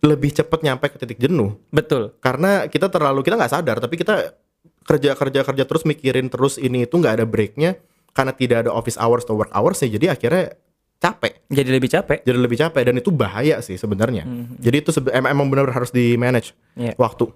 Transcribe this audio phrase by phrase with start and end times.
[0.00, 2.12] lebih cepet nyampe ke titik jenuh Betul.
[2.18, 4.36] karena kita terlalu kita nggak sadar tapi kita
[4.82, 7.80] kerja kerja kerja terus mikirin terus ini itu nggak ada breaknya
[8.12, 10.54] karena tidak ada office hours atau work hours ya jadi akhirnya
[10.96, 12.18] capek Jadi lebih capek.
[12.22, 14.24] jadi lebih capek dan itu bahaya sih sebenarnya
[14.56, 16.96] jadi itu sebe- em- emang benar harus di manage Iya.
[16.96, 17.28] waktu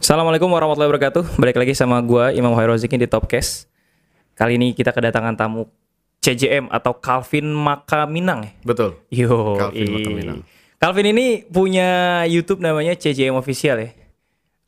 [0.00, 1.36] Assalamualaikum warahmatullahi wabarakatuh.
[1.36, 3.68] Balik lagi sama gua Imam Hairoziki di Topcast.
[4.34, 5.68] Kali ini kita kedatangan tamu
[6.20, 8.52] CJM atau Calvin Makaminang ya.
[8.62, 10.38] betul Yo, Calvin i- Makaminang.
[10.76, 11.88] Calvin ini punya
[12.24, 13.90] YouTube namanya CJM Official ya.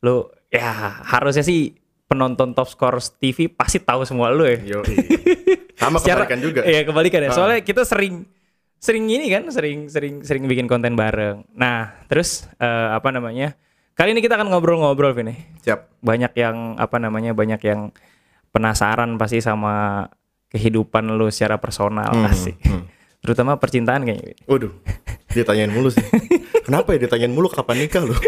[0.01, 0.69] Lo ya
[1.05, 1.73] harusnya sih
[2.05, 4.61] penonton Top Scores TV pasti tahu semua lo ya.
[4.61, 4.79] Yo,
[5.81, 7.29] sama kebalikan juga Iya kebalikan ya.
[7.29, 7.35] Ah.
[7.35, 8.25] Soalnya kita sering
[8.77, 11.45] sering ini kan, sering sering sering bikin konten bareng.
[11.53, 13.57] Nah, terus eh, apa namanya?
[13.93, 15.37] Kali ini kita akan ngobrol-ngobrol Vin ya.
[15.61, 17.33] siap Banyak yang apa namanya?
[17.33, 17.93] Banyak yang
[18.49, 20.05] penasaran pasti sama
[20.53, 22.61] kehidupan lu secara personal asik.
[22.61, 22.85] hmm.
[23.23, 24.35] Terutama percintaan kayaknya.
[24.35, 24.45] Vin.
[24.45, 24.71] Waduh,
[25.31, 26.03] ditanyain mulu sih.
[26.61, 28.13] Kenapa ya ditanyain mulu kapan nikah lu?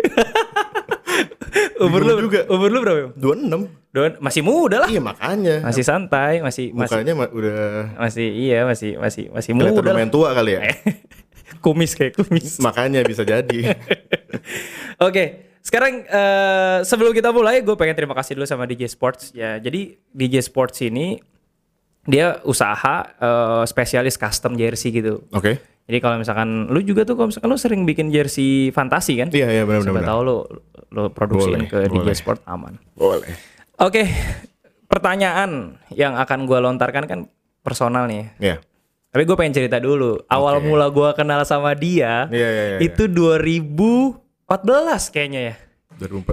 [1.76, 2.48] Umur lu juga.
[2.48, 3.00] Umur lu berapa?
[3.12, 3.52] Vin?
[3.52, 3.94] 26.
[3.96, 4.90] Don, masih muda lah.
[4.92, 5.56] Iya makanya.
[5.64, 7.60] Masih santai, masih masih Mukanya ma- udah
[7.96, 9.92] masih iya, masih masih masih kelihatan muda.
[9.96, 10.62] lumayan tua kali ya.
[11.64, 12.60] kumis kayak kumis.
[12.60, 13.72] makanya bisa jadi.
[15.08, 15.24] Oke,
[15.64, 19.56] sekarang eh, sebelum kita mulai, gue pengen terima kasih dulu sama DJ Sports ya.
[19.60, 21.20] Jadi DJ Sports ini
[22.06, 25.26] dia usaha eh, spesialis custom jersey gitu.
[25.30, 25.58] Oke.
[25.86, 29.30] Jadi kalau misalkan lu juga tuh kalau misalkan lu sering bikin jersey fantasi kan?
[29.30, 30.08] Iya iya benar Siapa benar.
[30.08, 30.38] tahu lu
[30.90, 32.16] lu produksiin Boleh, ke DJ boleh.
[32.16, 32.74] Sport aman.
[32.96, 33.34] Boleh.
[33.78, 34.08] Oke,
[34.86, 37.20] pertanyaan yang akan gue lontarkan kan
[37.62, 38.18] personal nih.
[38.18, 38.30] ya.
[38.40, 38.56] Iya.
[39.12, 40.20] Tapi gue pengen cerita dulu.
[40.26, 40.66] Awal Oke.
[40.66, 42.78] mula gue kenal sama dia Iya iya iya.
[42.82, 44.18] itu 2014
[45.10, 45.56] kayaknya ya.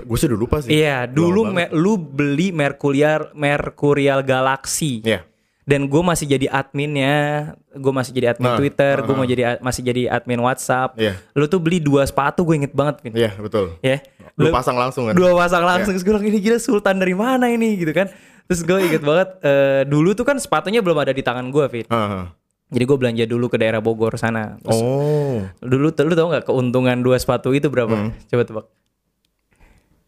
[0.03, 0.75] Gue sih udah lupa sih.
[0.75, 4.99] Iya, dulu me- lu beli Mercurial Mercurial Galaxy.
[5.03, 5.23] Iya.
[5.63, 7.17] Dan gue masih jadi adminnya,
[7.71, 9.15] gue masih jadi admin Nah, Twitter, gue uh-huh.
[9.17, 10.99] mau jadi a- masih jadi admin WhatsApp.
[10.99, 11.15] Iya.
[11.33, 12.99] Lu tuh beli dua sepatu, gue inget banget.
[13.07, 13.79] Iya betul.
[13.79, 14.03] Ya,
[14.35, 15.15] Lu Lu- pasang langsung kan?
[15.15, 15.95] dua pasang langsung.
[15.95, 18.11] Terus gue bilang, ini gila Sultan dari mana ini gitu kan?
[18.45, 21.87] Terus gue inget banget, eh, dulu tuh kan sepatunya belum ada di tangan gue, Fit.
[21.87, 22.25] Heeh.
[22.69, 24.57] Jadi gue belanja dulu ke daerah Bogor sana.
[24.59, 25.45] Terus Oh.
[25.61, 27.93] dulu tuh lu tau nggak keuntungan dua sepatu itu berapa?
[27.93, 28.11] Hmm.
[28.27, 28.67] Coba tebak.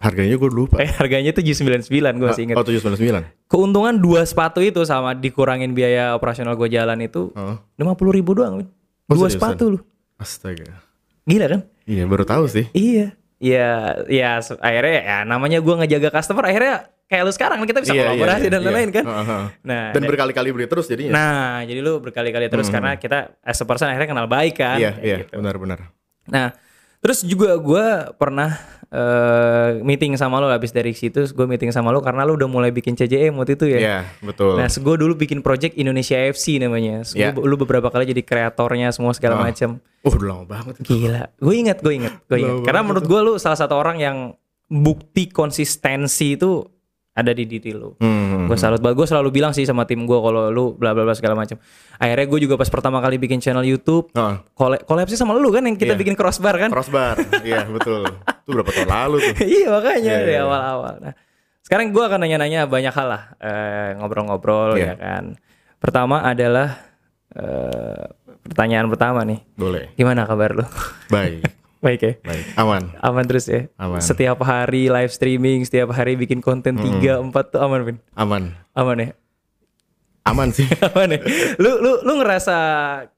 [0.04, 0.76] Harganya gue lupa.
[0.78, 2.54] Eh harganya tuh 799 gue masih inget.
[2.54, 3.24] Oh 799.
[3.46, 7.32] Keuntungan dua sepatu itu sama dikurangin biaya operasional gue jalan itu
[7.74, 8.60] lima puluh ribu doang.
[8.60, 8.64] Oh,
[9.10, 9.32] Dua seriusan?
[9.34, 9.78] sepatu lu.
[10.14, 10.84] Astaga.
[11.24, 11.60] Gila kan?
[11.82, 12.68] Iya baru tahu sih.
[12.70, 13.16] Iya.
[13.36, 13.68] Iya,
[14.06, 18.00] ya se- akhirnya ya namanya gue ngejaga customer akhirnya kayak lu sekarang kita bisa Iya,
[18.00, 18.66] iya, kolaborasi iya, dan iya.
[18.66, 19.04] lain-lain kan.
[19.04, 19.42] Heeh.
[19.62, 21.12] Nah, Dan da- berkali-kali beli terus jadinya.
[21.12, 24.76] nah jadi lu berkali-kali terus karena kita as a person akhirnya kenal baik kan.
[24.76, 25.36] iya kayak iya gitu.
[25.36, 25.92] benar-benar.
[26.24, 26.56] Nah,
[27.04, 27.84] terus juga gue
[28.16, 28.56] pernah
[28.88, 32.70] eh, meeting sama lo habis dari situ, gue meeting sama lo karena lo udah mulai
[32.70, 33.78] bikin CJM waktu itu ya.
[33.78, 34.56] Iya betul.
[34.56, 37.04] Nah, gue dulu bikin project Indonesia FC namanya.
[37.04, 39.50] So, gua- lu beberapa kali jadi kreatornya semua segala Ah.
[39.50, 39.76] macam.
[40.00, 40.88] Uh udah lama banget itu.
[40.96, 42.54] Gila, gue inget, gue inget, gue inget.
[42.56, 44.16] Lama Karena menurut gue lu salah satu orang yang
[44.64, 46.64] bukti konsistensi itu
[47.14, 47.94] ada di diri lu.
[48.02, 48.50] Hmm.
[48.50, 48.98] Gue salut banget.
[48.98, 51.54] Gue selalu bilang sih sama tim gue kalau lu bla bla bla segala macam.
[51.96, 54.42] Akhirnya gue juga pas pertama kali bikin channel YouTube, Heeh.
[54.58, 54.82] kole
[55.14, 56.00] sama lu kan yang kita Iya.
[56.02, 56.74] bikin crossbar kan?
[56.74, 57.14] Crossbar.
[57.46, 58.02] iya betul.
[58.42, 59.34] Itu berapa tahun lalu tuh?
[59.54, 60.46] iya makanya Iya, dari iya, iya.
[60.46, 60.94] awal-awal.
[61.00, 61.14] Nah,
[61.62, 64.84] sekarang gue akan nanya-nanya banyak hal lah, eh, ngobrol-ngobrol Iya.
[64.84, 65.24] ya kan.
[65.78, 66.82] Pertama adalah
[67.30, 68.04] eh,
[68.42, 69.94] pertanyaan pertama nih, Boleh.
[69.94, 70.66] gimana kabar lu?
[71.08, 71.46] Baik.
[71.84, 72.44] Baik ya, Baik.
[72.56, 72.82] Aman.
[73.04, 73.68] aman terus ya.
[73.76, 74.00] Aman.
[74.00, 77.96] Setiap hari live streaming, setiap hari bikin konten tiga empat tuh aman Vin?
[78.16, 78.56] Aman.
[78.72, 79.08] Aman ya.
[80.24, 80.64] Aman sih.
[80.88, 81.20] Aman ya.
[81.60, 82.56] Lu lu lu ngerasa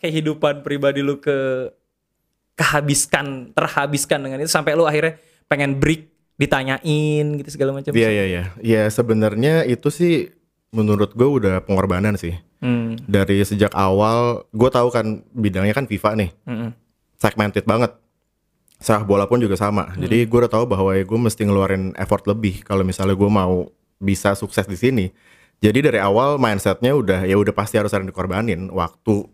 [0.02, 1.70] kehidupan pribadi lu ke
[2.58, 5.14] kehabiskan, terhabiskan dengan itu sampai lu akhirnya
[5.46, 7.94] pengen break ditanyain gitu segala macam.
[7.94, 8.42] Iya iya iya.
[8.58, 10.34] Ya sebenarnya itu sih
[10.74, 12.34] menurut gue udah pengorbanan sih.
[12.58, 12.98] Hmm.
[13.06, 16.30] Dari sejak awal gue tahu kan bidangnya kan FIFA nih.
[16.50, 16.70] mm-mm.
[17.16, 17.94] Segmented banget.
[18.76, 19.88] Sepak bola pun juga sama.
[19.96, 23.72] Jadi gue udah tahu bahwa ya gue mesti ngeluarin effort lebih kalau misalnya gue mau
[23.96, 25.06] bisa sukses di sini.
[25.64, 29.24] Jadi dari awal mindsetnya udah ya udah pasti harus ada yang dikorbanin waktu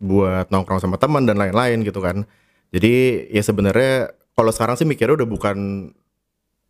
[0.00, 2.24] buat nongkrong sama teman dan lain-lain gitu kan.
[2.72, 5.56] Jadi ya sebenarnya kalau sekarang sih mikirnya udah bukan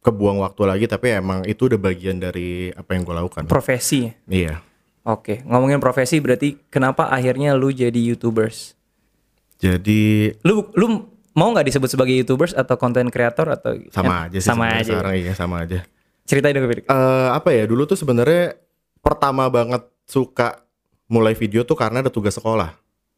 [0.02, 3.46] kebuang waktu lagi tapi emang itu udah bagian dari apa yang gue lakukan.
[3.46, 4.10] Profesi.
[4.26, 4.62] Iya.
[5.06, 8.74] Oke, ngomongin profesi berarti kenapa akhirnya lu jadi YouTubers?
[9.62, 14.48] Jadi Lu lu mau nggak disebut sebagai YouTubers atau content creator atau sama aja sih
[14.48, 14.88] sama aja.
[14.88, 15.84] sekarang iya sama aja.
[16.26, 16.66] Ceritain dong.
[16.66, 18.56] Eh apa ya dulu tuh sebenarnya
[19.04, 20.64] pertama banget suka
[21.06, 22.74] mulai video tuh karena ada tugas sekolah.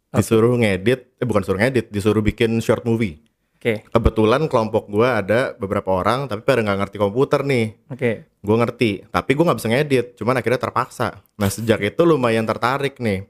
[0.09, 3.20] Disuruh ngedit, eh bukan suruh ngedit, disuruh bikin short movie.
[3.59, 7.75] Oke, Kebetulan kelompok gua ada beberapa orang tapi pada nggak ngerti komputer nih.
[7.91, 8.12] oke.
[8.38, 10.06] Gue ngerti, tapi gue nggak bisa ngedit.
[10.14, 11.26] Cuman akhirnya terpaksa.
[11.35, 13.26] Nah sejak itu lumayan tertarik nih.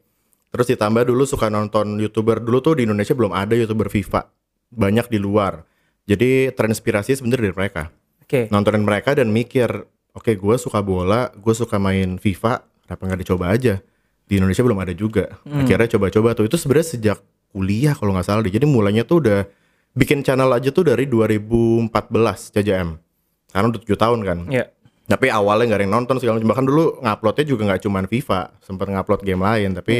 [0.52, 4.28] Terus ditambah dulu suka nonton youtuber dulu tuh di Indonesia belum ada youtuber FIFA,
[4.72, 5.64] banyak di luar.
[6.08, 7.82] Jadi terinspirasi sebenarnya dari mereka.
[8.24, 8.48] Oke.
[8.48, 9.68] Nontonin mereka dan mikir,
[10.16, 13.80] oke gue suka bola, gue suka main FIFA, kenapa nggak dicoba aja?
[14.28, 15.40] Di Indonesia belum ada juga.
[15.48, 16.44] Akhirnya coba-coba tuh.
[16.44, 17.18] Itu sebenarnya sejak
[17.48, 18.52] kuliah kalau nggak salah deh.
[18.52, 19.48] Jadi mulainya tuh udah
[19.96, 23.00] bikin channel aja tuh dari 2014 CJM.
[23.48, 24.38] Karena udah 7 tahun kan.
[24.52, 24.68] Ya.
[25.08, 26.52] Tapi awalnya nggak ada yang nonton segala macam.
[26.52, 29.72] Bahkan dulu nguploadnya juga nggak cuman FIFA, sempat ngupload game lain.
[29.72, 29.96] Tapi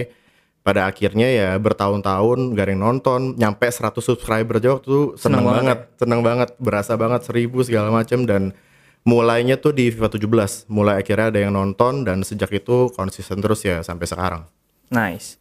[0.68, 5.44] pada akhirnya ya bertahun-tahun nggak ada yang nonton, nyampe 100 subscriber aja waktu seneng, Seneng
[5.48, 8.52] banget banget, seneng banget, berasa banget seribu segala macam dan
[9.08, 10.68] mulainya tuh di FIFA 17.
[10.68, 14.44] Mulai akhirnya ada yang nonton dan sejak itu konsisten terus ya sampai sekarang.
[14.92, 15.40] Nice.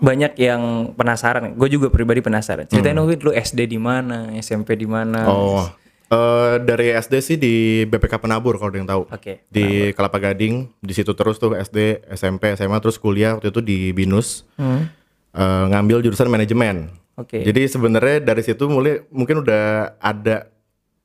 [0.00, 1.52] Banyak yang penasaran.
[1.60, 2.64] Gue juga pribadi penasaran.
[2.64, 5.28] Ceritain dong, Win, lu SD di mana, SMP di mana?
[5.28, 5.68] Oh,
[6.14, 9.02] eh, dari SD sih di BPK Penabur kalau ada yang tahu.
[9.10, 9.42] Oke.
[9.46, 13.90] Di Kelapa Gading, di situ terus tuh SD, SMP, SMA, terus kuliah waktu itu di
[13.90, 14.46] Binus.
[14.54, 14.86] Hmm.
[15.34, 16.94] Eh, ngambil jurusan manajemen.
[17.14, 17.42] Oke.
[17.42, 20.46] Jadi sebenarnya dari situ mulai mungkin udah ada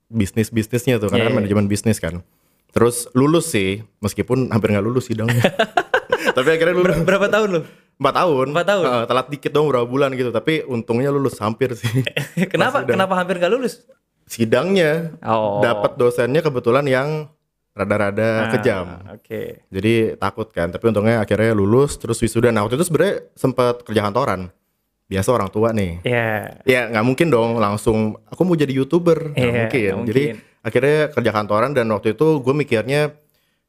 [0.05, 1.39] bisnis bisnisnya tuh karena Iya, kan iya.
[1.41, 2.21] manajemen bisnis kan.
[2.69, 5.41] Terus lulus sih, meskipun hampir nggak lulus sidangnya.
[6.37, 7.61] Tapi akhirnya lulus Ber- berapa tahun lu?
[7.99, 8.45] empat tahun.
[8.55, 8.83] Empat tahun?
[8.85, 10.31] Heeh, telat dikit dong berapa bulan gitu.
[10.31, 11.89] Tapi untungnya lulus hampir sih.
[12.53, 12.87] kenapa?
[12.87, 13.83] Kenapa hampir gak lulus?
[14.29, 15.59] Sidangnya Oh.
[15.59, 17.27] dapat dosennya kebetulan yang
[17.73, 18.85] rada-rada Ah, kejam.
[19.09, 19.63] Oke.
[19.67, 22.47] Jadi takut kan, tapi untungnya akhirnya lulus terus wisuda.
[22.47, 24.47] Nah waktu itu sebenarnya sempat kerja kantoran.
[25.07, 25.97] Biasa orang tua nih.
[26.03, 26.59] Ya.
[26.63, 29.89] Ya nggak mungkin dong langsung aku mau jadi youtuber nggak Iya, mungkin.
[29.95, 30.61] nggak Jadi mungkin.
[30.61, 32.99] akhirnya kerja kantoran dan waktu itu gue mikirnya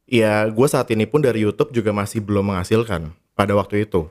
[0.05, 4.05] ya gue saat ini pun dari YouTube juga masih belum menghasilkan pada waktu itu.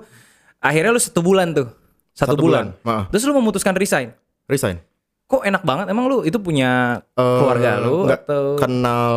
[0.58, 1.68] akhirnya lu satu bulan tuh.
[2.12, 2.76] Satu, Satu bulan.
[2.78, 3.08] bulan.
[3.08, 4.12] Terus lu memutuskan resign.
[4.44, 4.76] Resign.
[5.24, 5.86] Kok enak banget?
[5.88, 9.16] Emang lu itu punya keluarga Eh, lu nggak, atau Kenal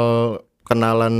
[0.63, 1.15] kenalan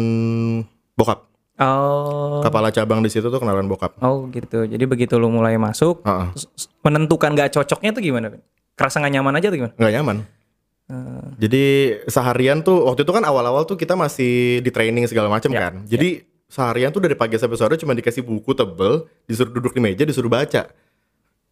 [0.94, 1.27] bokap.
[1.56, 2.39] Oh.
[2.39, 3.95] Kepala cabang di situ tuh kenalan bokap.
[4.00, 4.63] Oh gitu.
[4.63, 8.27] Jadi begitu lu mulai masuk, s- s- menentukan gak cocoknya tuh gimana?
[8.75, 9.74] Kerasa gak nyaman aja tuh gimana?
[9.74, 10.18] nggak nyaman.
[10.86, 11.27] Eh.
[11.42, 11.63] Jadi
[12.06, 15.74] seharian tuh waktu itu kan awal-awal tuh kita masih di training segala macam Ya, kan.
[15.83, 20.04] Jadi seharian tuh dari pagi sampai sore cuma dikasih buku tebel, disuruh duduk di meja,
[20.04, 20.68] disuruh baca.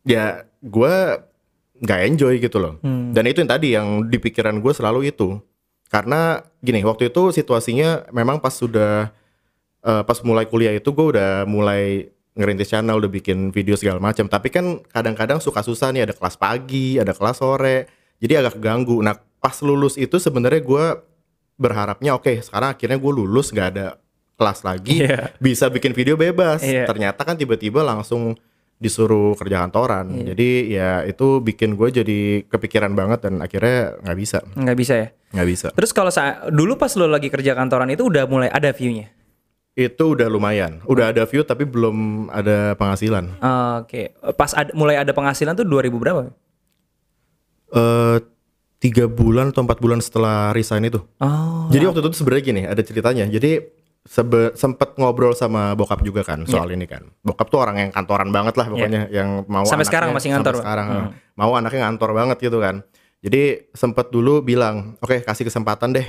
[0.03, 1.23] Ya gua
[1.83, 2.79] nggak enjoy gitu loh.
[2.79, 3.11] Hmm.
[3.11, 5.35] Dan itu yang tadi yang di pikiran gue selalu itu.
[5.91, 9.11] Karena gini waktu itu situasinya memang pas sudah
[9.83, 14.25] eh, pas mulai kuliah itu gue udah mulai ngerintis channel, udah bikin video segala macam.
[14.31, 17.85] Tapi kan kadang-kadang suka susah nih ada kelas pagi, ada kelas sore,
[18.23, 19.03] jadi agak keganggu.
[19.03, 20.85] Nah pas lulus itu sebenarnya gue
[21.59, 23.99] berharapnya oke sekarang akhirnya gue lulus nggak ada
[24.33, 25.29] kelas lagi, Iya.
[25.37, 26.65] bisa bikin video bebas.
[26.65, 26.89] Iya.
[26.89, 28.33] Ternyata kan tiba-tiba langsung
[28.83, 30.11] disuruh kerja kantoran.
[30.11, 30.35] Iya.
[30.35, 35.07] Jadi ya itu bikin gue jadi kepikiran banget dan akhirnya nggak bisa, Nggak bisa ya.
[35.31, 35.67] nggak bisa.
[35.71, 36.11] Terus kalau
[36.51, 39.07] dulu pas lu lagi kerja kantoran itu udah mulai ada view-nya.
[39.73, 43.39] Itu udah lumayan, udah ada view tapi belum ada penghasilan.
[43.81, 44.13] Oke.
[44.37, 46.29] Pas ada, mulai ada penghasilan tuh 2000 berapa?
[47.73, 48.21] eh
[48.77, 50.99] tiga bulan atau empat bulan setelah resign itu.
[51.17, 51.71] Oh.
[51.71, 53.25] Jadi waktu itu sebenarnya gini, ada ceritanya.
[53.25, 53.63] Jadi
[54.03, 56.75] sebe sempet ngobrol sama bokap juga kan soal Iya.
[56.75, 57.07] ini kan.
[57.23, 60.33] Bokap tuh orang yang kantoran banget lah pokoknya, yang mau Sampai anaknya- sekarang masih sampai
[60.35, 60.61] ngantor, Pak?
[60.61, 61.09] sekarang Hmm.
[61.33, 62.75] mau anaknya ngantor banget gitu kan.
[63.23, 63.41] Jadi
[63.71, 66.07] sempet dulu bilang, oke kasih kesempatan deh.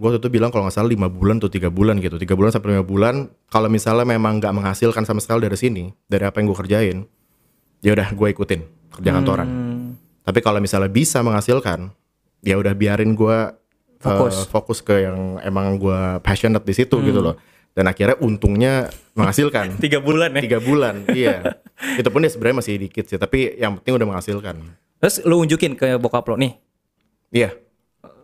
[0.00, 2.72] Gue itu bilang kalau nggak salah lima bulan atau tiga bulan gitu, tiga bulan sampai
[2.72, 3.28] lima bulan.
[3.46, 6.98] Kalau misalnya memang nggak menghasilkan sama sekali dari sini, dari apa yang gue kerjain,
[7.80, 8.60] ya udah gue ikutin
[8.96, 9.44] kerja kantoran.
[9.44, 9.88] Hmm.
[10.24, 11.92] Tapi kalau misalnya bisa menghasilkan,
[12.40, 13.59] ya udah biarin gua
[14.00, 14.48] Fokus.
[14.48, 17.36] fokus ke yang emang gua passionate di situ gitu loh.
[17.70, 20.40] Dan akhirnya untungnya menghasilkan Tiga bulan ya.
[20.42, 21.54] tiga bulan, iya.
[22.00, 24.56] Itu pun ya sebenarnya masih dikit sih, tapi yang penting udah menghasilkan.
[24.98, 26.56] Terus lu unjukin ke bokap lo nih.
[27.30, 27.54] Iya,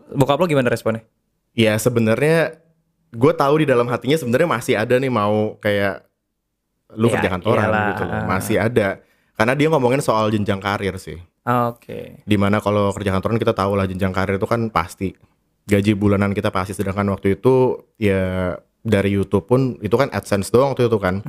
[0.09, 1.07] Bokap lo gimana responnya?
[1.53, 2.59] ya sebenarnya
[3.09, 6.05] gue tahu di dalam hatinya sebenarnya masih ada nih mau kayak
[6.93, 7.87] lu Ya, kerja kantoran iyalah.
[7.91, 8.23] gitu loh.
[8.25, 8.89] Masih ada.
[9.33, 11.17] Karena dia ngomongin soal jenjang karir sih.
[11.43, 12.21] Oke.
[12.23, 15.17] Di mana kalau kerja kantoran kita tahu lah jenjang karir itu kan pasti
[15.67, 17.55] gaji bulanan kita pasti sedangkan waktu itu
[17.99, 21.21] ya dari YouTube pun itu kan AdSense doang waktu itu kan.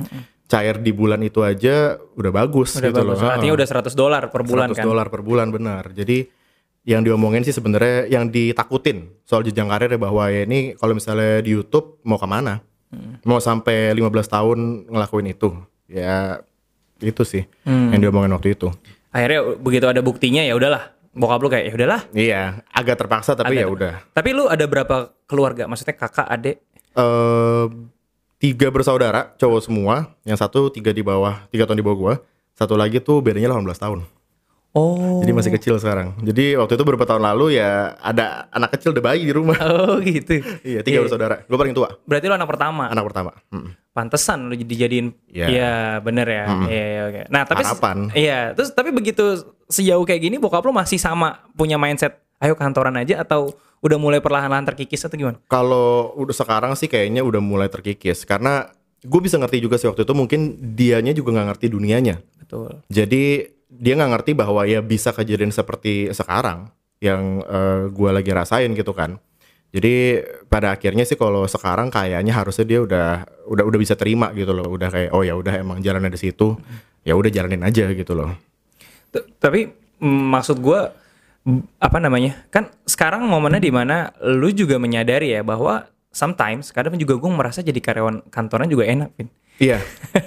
[0.48, 3.20] Cair di bulan itu aja udah bagus Udah gitu bagus.
[3.20, 3.28] loh.
[3.28, 4.84] Artinya udah 100 dolar per bulan 100 kan.
[4.86, 5.92] dolar per bulan benar.
[5.92, 6.24] Jadi
[6.88, 11.44] yang diomongin sih sebenarnya yang ditakutin soal jenjang karir ya bahwa ya ini kalau misalnya
[11.44, 12.64] di YouTube mau ke mana?
[12.88, 13.20] Hmm.
[13.28, 15.52] Mau sampai 15 tahun ngelakuin itu.
[15.84, 16.40] Ya
[16.98, 17.92] itu sih Hmm.
[17.92, 18.72] yang diomongin waktu itu.
[19.12, 20.96] Akhirnya begitu ada buktinya ya udahlah.
[21.18, 22.00] Bokap lu kayak ya udahlah.
[22.14, 24.06] Iya, agak terpaksa tapi ya udah.
[24.14, 25.66] Tapi lu ada berapa keluarga?
[25.66, 26.62] Maksudnya kakak, adik?
[26.98, 27.66] eh
[28.38, 30.14] tiga bersaudara, cowok semua.
[30.22, 32.14] Yang satu tiga di bawah, tiga tahun di bawah gua.
[32.54, 34.00] Satu lagi tuh bedanya 18 tahun.
[34.76, 35.18] Oh.
[35.24, 36.14] Jadi masih kecil sekarang.
[36.22, 39.56] Jadi waktu itu beberapa tahun lalu ya ada anak kecil udah bayi di rumah.
[39.58, 40.38] Oh gitu.
[40.70, 41.42] iya, tiga bersaudara.
[41.48, 42.84] Gue paling tua, Berarti lu anak pertama.
[42.86, 43.30] anak pertama.
[43.50, 43.68] Mm.
[43.98, 45.46] Pantesan lu dijadiin Iya.
[45.50, 46.44] Iya, bener ya.
[46.70, 47.22] Iya, iya, oke.
[47.34, 47.98] Nah, tapi Harapan.
[48.14, 52.94] Iya, terus tapi begitu sejauh kayak gini bokap lu masih sama punya mindset ayo kantoran
[52.94, 53.50] aja atau
[53.82, 55.42] udah mulai perlahan-lahan terkikis atau gimana?
[55.50, 58.70] Kalau udah sekarang sih kayaknya udah mulai terkikis karena
[59.02, 60.40] gue bisa ngerti juga sih waktu itu mungkin
[60.74, 62.16] dianya juga nggak ngerti dunianya.
[62.38, 62.82] Betul.
[62.90, 68.72] Jadi dia nggak ngerti bahwa ya bisa kejadian seperti sekarang yang eh, gua lagi rasain
[68.74, 69.22] gitu kan.
[69.68, 73.06] Jadi pada akhirnya sih kalau sekarang kayaknya harusnya dia udah
[73.52, 74.64] udah udah bisa terima gitu loh.
[74.64, 76.56] Udah kayak oh ya udah emang jalannya di situ.
[77.04, 78.32] Ya udah jalanin aja gitu loh.
[79.12, 79.68] T- tapi
[80.00, 80.96] maksud gua
[81.44, 82.48] m- apa namanya?
[82.48, 87.60] Kan sekarang momennya di mana lu juga menyadari ya bahwa sometimes kadang juga gue merasa
[87.60, 89.28] jadi karyawan kantoran juga enak, Vin.
[89.60, 89.78] Iya.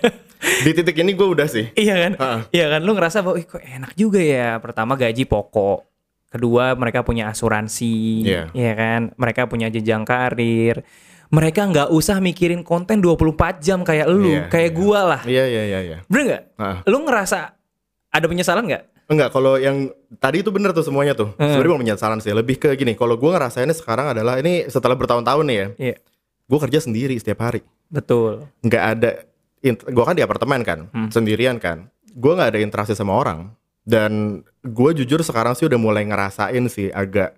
[0.66, 1.70] di titik ini gue udah sih.
[1.74, 2.14] Iya kan?
[2.18, 2.40] Heeh.
[2.54, 4.58] Iya kan lu ngerasa bahwa "Ih, kok enak juga ya.
[4.62, 5.91] Pertama gaji pokok.
[6.32, 8.44] Kedua mereka punya asuransi, Iya.
[8.56, 9.02] Iya kan?
[9.20, 10.80] Mereka punya jenjang karir.
[11.28, 14.78] Mereka nggak usah mikirin konten 24 jam kayak lu, Iya, kayak iya.
[14.80, 15.22] gua lah.
[15.28, 15.98] Iya iya iya iya.
[16.08, 16.44] Bener nggak?
[16.56, 16.78] Heeh.
[16.88, 17.40] Lu ngerasa
[18.08, 18.84] ada penyesalan nggak?
[19.12, 19.92] Enggak, kalau yang
[20.24, 21.36] tadi itu bener tuh semuanya tuh.
[21.36, 22.96] Sebenarnya bukan penyesalan sih, lebih ke gini.
[22.96, 25.96] Kalau gue ngerasainnya sekarang adalah ini setelah bertahun-tahun nih ya, Iya.
[26.48, 27.60] gue kerja sendiri setiap hari.
[27.92, 28.48] Betul.
[28.64, 29.12] Nggak ada,
[29.68, 31.92] gue kan di apartemen kan, sendirian kan.
[32.08, 33.52] Gue nggak ada interaksi sama orang.
[33.82, 37.34] Dan gue jujur sekarang sih udah mulai ngerasain sih agak,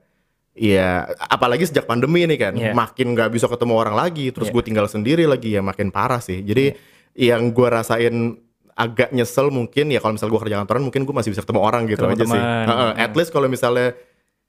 [0.51, 2.75] ya apalagi sejak pandemi ini kan, Iya.
[2.75, 4.29] makin nggak bisa ketemu orang lagi.
[4.35, 6.43] Terus gue tinggal sendiri lagi ya makin parah sih.
[6.43, 6.75] Jadi
[7.15, 8.37] yang gue rasain
[8.73, 11.85] agak nyesel mungkin ya kalau misalnya gue kerja kantoran mungkin gue masih bisa ketemu orang
[11.85, 12.41] gitu Ketemu aja sih.
[12.41, 13.93] Heeh, at least kalau misalnya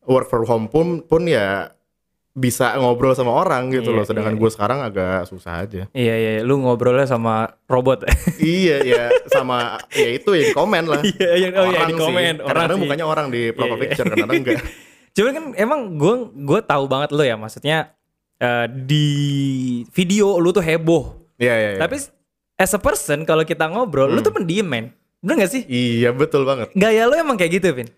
[0.09, 1.71] work from home pun pun ya
[2.35, 4.05] bisa ngobrol sama orang gitu Iya, loh.
[4.05, 5.83] Sedangkan iya, gue sekarang agak susah aja.
[5.91, 8.03] Iya iya, lu ngobrolnya sama robot.
[8.43, 10.99] iya ya sama ya itu ya di komen lah.
[11.01, 12.03] Iya, iya, oh iya, di sih.
[12.03, 12.83] komen, orang Kadang-kadang sih.
[12.83, 13.83] mukanya orang di profile Iya, iya.
[13.87, 14.63] picture, kadang-kadang enggak.
[15.15, 17.95] Cuman kan emang gue gue tahu banget lo ya, maksudnya
[18.37, 19.07] eh, di
[19.89, 21.15] video lu tuh heboh.
[21.39, 21.71] Iya iya.
[21.75, 21.81] iya.
[21.81, 22.03] Tapi
[22.55, 24.91] as a person kalau kita ngobrol, lu tuh pendiam men.
[25.19, 25.63] Bener gak sih?
[25.65, 26.69] iya betul banget.
[26.75, 27.89] Gaya lu emang kayak gitu, Vin.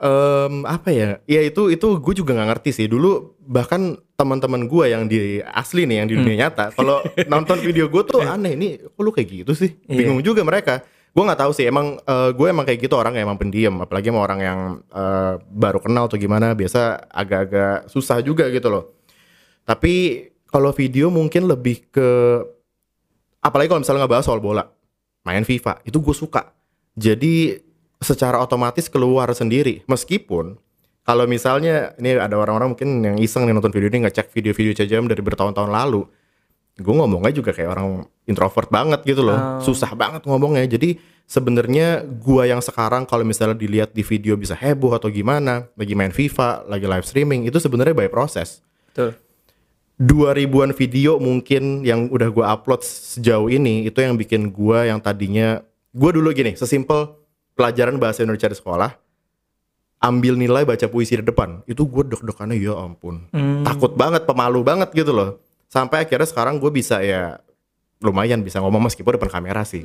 [0.00, 1.20] Em, apa ya?
[1.28, 2.86] Ya itu itu gue juga nggak ngerti sih.
[2.88, 6.24] Dulu bahkan teman-teman gue yang di asli nih yang di Hmm.
[6.24, 8.72] dunia nyata, kalau nonton video gue tuh aneh nih.
[8.88, 9.76] Kok lu kayak gitu sih?
[9.84, 10.00] Iya.
[10.00, 10.80] Bingung juga mereka.
[11.12, 11.68] Gue nggak tahu sih.
[11.68, 13.76] Emang eh, gue emang kayak gitu orang yang emang pendiam.
[13.76, 16.56] Apalagi sama orang yang eh, baru kenal atau gimana.
[16.56, 16.80] Biasa
[17.12, 18.96] agak-agak susah juga gitu loh.
[19.68, 22.08] Tapi kalau video mungkin lebih ke
[23.38, 24.64] apalagi kalau misalnya ngebahas soal bola,
[25.24, 26.52] main FIFA, itu gue suka.
[26.92, 27.56] Jadi
[28.00, 29.84] secara otomatis keluar sendiri.
[29.86, 30.56] Meskipun
[31.04, 35.04] kalau misalnya ini ada orang-orang mungkin yang iseng nih nonton video ini ngecek video-video Cajam
[35.08, 36.08] dari bertahun-tahun lalu,
[36.80, 40.64] gue ngomongnya juga kayak orang introvert banget gitu loh, susah banget ngomongnya.
[40.64, 40.96] Jadi
[41.30, 46.10] sebenarnya gua yang sekarang kalau misalnya dilihat di video bisa heboh atau gimana, lagi main
[46.10, 48.64] FIFA, lagi live streaming, itu sebenarnya by proses.
[48.90, 49.14] Betul.
[50.00, 54.96] dua ribuan video mungkin yang udah gua upload sejauh ini itu yang bikin gua yang
[54.96, 55.60] tadinya
[55.92, 57.19] gua dulu gini sesimpel
[57.60, 58.90] pelajaran bahasa Indonesia di sekolah
[60.00, 61.60] ambil nilai baca puisi di depan.
[61.64, 63.28] Itu gue deg-degannya ya ampun.
[63.60, 65.36] Takut banget pemalu banget gitu loh.
[65.68, 67.36] Sampai akhirnya sekarang gue bisa ya
[68.00, 69.84] lumayan bisa ngomong meskipun depan kamera sih.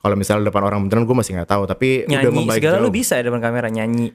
[0.00, 2.84] Kalau misalnya depan orang beneran gue masih nggak tahu tapi udah Nyanyi membaik segala jauh.
[2.84, 4.08] lu bisa ya depan kamera nyanyi.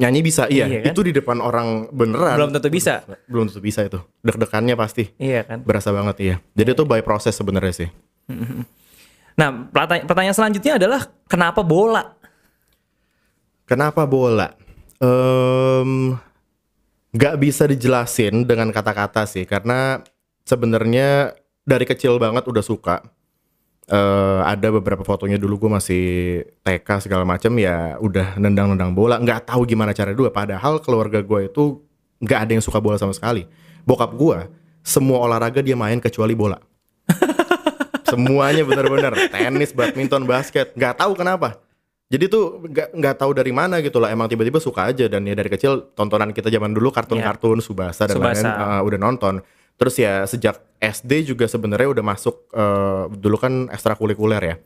[0.00, 0.96] nyanyi bisa iya, Iya kan?
[0.96, 2.40] itu di depan orang beneran.
[2.40, 3.04] Belum tentu bisa.
[3.28, 4.00] belum tentu bisa itu.
[4.24, 5.12] Deg-degannya pasti.
[5.20, 5.60] Iya kan?
[5.60, 6.36] berasa banget iya.
[6.56, 7.88] Jadi itu by proses sebenarnya sih.
[9.36, 12.16] Nah, pertanya- pertanyaan selanjutnya adalah kenapa bola?
[13.70, 14.58] Kenapa bola
[15.00, 16.12] Em,
[17.16, 20.04] nggak bisa dijelasin dengan kata-kata sih karena
[20.44, 21.32] sebenarnya
[21.64, 23.00] dari kecil banget udah suka
[23.90, 26.04] Eh, ada beberapa fotonya dulu gue masih
[26.62, 31.50] TK segala macam ya udah nendang-nendang bola nggak tahu gimana cara dulu padahal keluarga gue
[31.50, 31.82] itu
[32.22, 33.50] nggak ada yang suka bola sama sekali
[33.82, 34.46] bokap gue
[34.86, 36.62] semua olahraga dia main kecuali bola.
[38.10, 41.58] Semuanya bener-bener tenis, badminton, basket, nggak tahu kenapa.
[42.10, 44.10] Jadi tuh nggak nggak tahu dari mana gitu lah.
[44.10, 48.18] Emang tiba-tiba suka aja dan ya dari kecil tontonan kita zaman dulu kartun-kartun Subasa dan
[48.18, 49.34] lain-lain uh, udah nonton.
[49.78, 54.56] Terus ya sejak SD juga sebenarnya udah masuk uh, dulu kan ekstrakurikuler ya.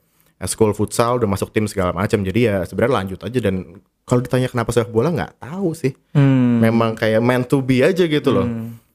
[0.48, 2.24] School futsal udah masuk tim segala macam.
[2.24, 5.92] Jadi ya sebenarnya lanjut aja dan kalau ditanya kenapa sepak bola nggak tahu sih.
[6.16, 6.64] Hmm.
[6.64, 8.48] Memang kayak meant to be aja gitu loh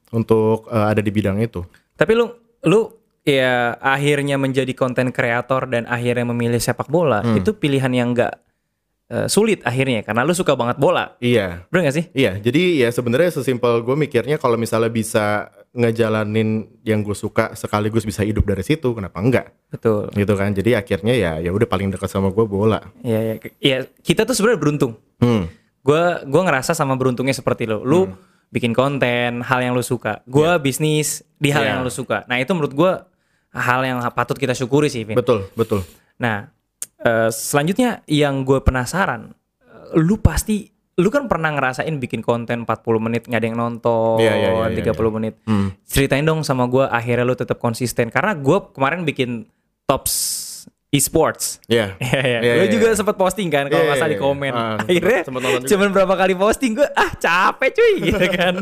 [0.09, 1.61] untuk uh, ada di bidang itu.
[1.93, 2.33] Tapi lu
[2.65, 7.37] lu ya akhirnya menjadi konten kreator dan akhirnya memilih sepak bola Hmm.
[7.37, 8.39] itu pilihan yang enggak
[9.25, 11.17] sulit akhirnya karena lu suka banget bola.
[11.17, 12.05] Iya, Bener gak sih?
[12.13, 18.05] Iya, jadi ya sebenarnya sesimpel gue mikirnya kalau misalnya bisa ngejalanin yang gue suka sekaligus
[18.05, 19.49] bisa hidup dari situ, kenapa enggak?
[19.73, 20.13] Betul.
[20.13, 20.53] Gitu kan.
[20.53, 22.85] Jadi akhirnya ya ya udah paling dekat sama gue bola.
[23.01, 23.35] Iya, iya.
[23.57, 24.93] Iya, kita tuh sebenarnya beruntung.
[25.17, 25.49] Hmm.
[25.81, 27.81] Gua gua ngerasa sama beruntungnya seperti lo.
[27.81, 28.13] Lu
[28.49, 30.21] bikin konten hal yang lu suka.
[30.25, 31.69] Gua bisnis di hal Iya.
[31.77, 32.25] yang lu suka.
[32.25, 32.91] Nah, itu menurut gua
[33.53, 35.17] hal yang patut kita syukuri sih, Vin.
[35.17, 35.81] Betul, betul.
[36.21, 36.49] Nah,
[37.01, 42.99] eh, selanjutnya yang gue penasaran, eh, lu pasti lu kan pernah ngerasain bikin konten 40
[42.99, 45.39] menit nggak ada yang nonton, Iya, iya, iya, iya, 30 menit.
[45.47, 45.71] Hmm.
[45.87, 49.47] Ceritain dong sama gue akhirnya lu tetap konsisten karena gue kemarin bikin
[49.87, 50.13] tops
[50.89, 51.61] e-sports.
[51.69, 51.93] Iya.
[52.01, 52.39] Iya, iya.
[52.41, 52.97] Iya, Lu iya, juga iya.
[52.97, 54.51] sempat posting kan kalau nggak salah di komen.
[54.57, 54.73] iya.
[54.81, 55.69] Akhirnya sempet nonton juga.
[55.69, 58.53] cuman berapa kali posting gue ah capek cuy gitu kan.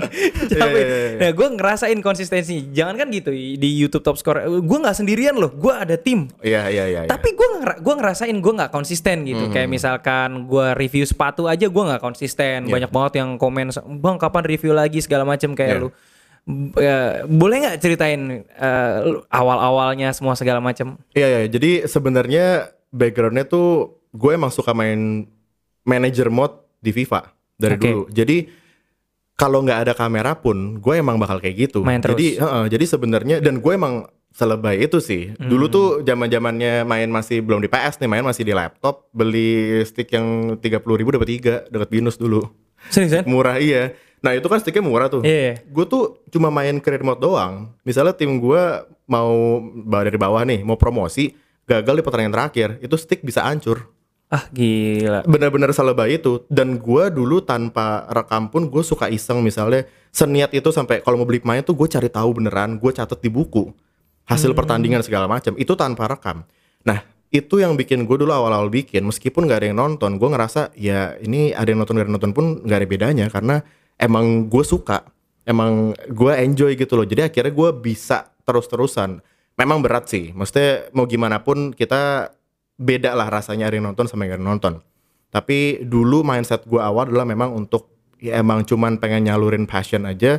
[0.52, 0.84] capek.
[1.24, 2.68] Nah, gue ngerasain konsistensi.
[2.76, 4.44] Jangan kan gitu di YouTube Top Score.
[4.60, 5.56] Gue nggak sendirian loh.
[5.56, 6.28] Gue ada tim.
[6.44, 7.02] Iya, iya, iya.
[7.08, 7.10] iya.
[7.10, 7.48] Tapi gue
[7.80, 9.48] gua ngerasain gue nggak konsisten gitu.
[9.48, 9.54] Hmm.
[9.56, 12.68] Kayak misalkan gue review sepatu aja gue nggak konsisten.
[12.68, 13.72] Banyak banget yang komen,
[14.04, 15.90] bang kapan review lagi segala macem kayak lu.
[16.80, 18.48] Ya, boleh nggak ceritain
[19.04, 20.96] lu awal-awalnya semua segala macam?
[21.12, 21.42] Iya, iya.
[21.52, 25.28] Jadi sebenarnya backgroundnya tuh gue emang suka main
[25.84, 27.84] manager mode di FIFA dari Oke.
[27.84, 28.04] dulu.
[28.08, 28.38] Jadi
[29.38, 31.84] kalau nggak ada kamera pun, gue emang bakal kayak gitu.
[31.84, 32.16] Main terus.
[32.16, 35.36] Jadi, heeh, jadi sebenarnya dan gue emang selebay itu sih.
[35.36, 35.52] Hmm.
[35.52, 39.12] Dulu tuh zaman zamannya main masih belum di PS nih, main masih di laptop.
[39.12, 42.46] Beli stick yang tiga puluh ribu dapat tiga, dekat binus dulu.
[42.88, 43.28] Seriusan?
[43.28, 43.94] Murah iya.
[44.22, 45.22] Nah itu kan sticknya murah tuh.
[45.22, 45.62] Iya.
[45.70, 47.74] Gue tuh cuma main career mode doang.
[47.86, 48.64] Misalnya tim gue
[49.06, 51.34] mau dari bawah nih, mau promosi,
[51.70, 53.88] gagal di pertandingan terakhir, itu stick bisa hancur.
[54.28, 55.24] Ah gila.
[55.24, 56.44] Bener-bener selebay itu.
[56.52, 61.28] Dan gue dulu tanpa rekam pun gue suka iseng misalnya seniat itu sampai kalau mau
[61.30, 63.72] beli pemain tuh gue cari tahu beneran, gue catat di buku
[64.28, 65.56] hasil pertandingan segala macam.
[65.56, 66.44] Itu tanpa rekam.
[66.84, 70.72] Nah itu yang bikin gue dulu awal-awal bikin meskipun nggak ada yang nonton gue ngerasa
[70.80, 73.56] ya ini ada yang nonton gak ada yang nonton pun nggak ada bedanya karena
[73.98, 75.04] emang gue suka
[75.48, 77.08] emang gue enjoy gitu loh.
[77.08, 79.24] Jadi akhirnya gue bisa terus-terusan.
[79.58, 82.30] Memang berat sih maksudnya mau gimana pun kita
[82.78, 84.84] beda lah rasanya yang nonton sama gak yang nonton.
[85.34, 90.38] Tapi dulu mindset gue awal adalah memang untuk ya emang cuman pengen nyalurin passion aja.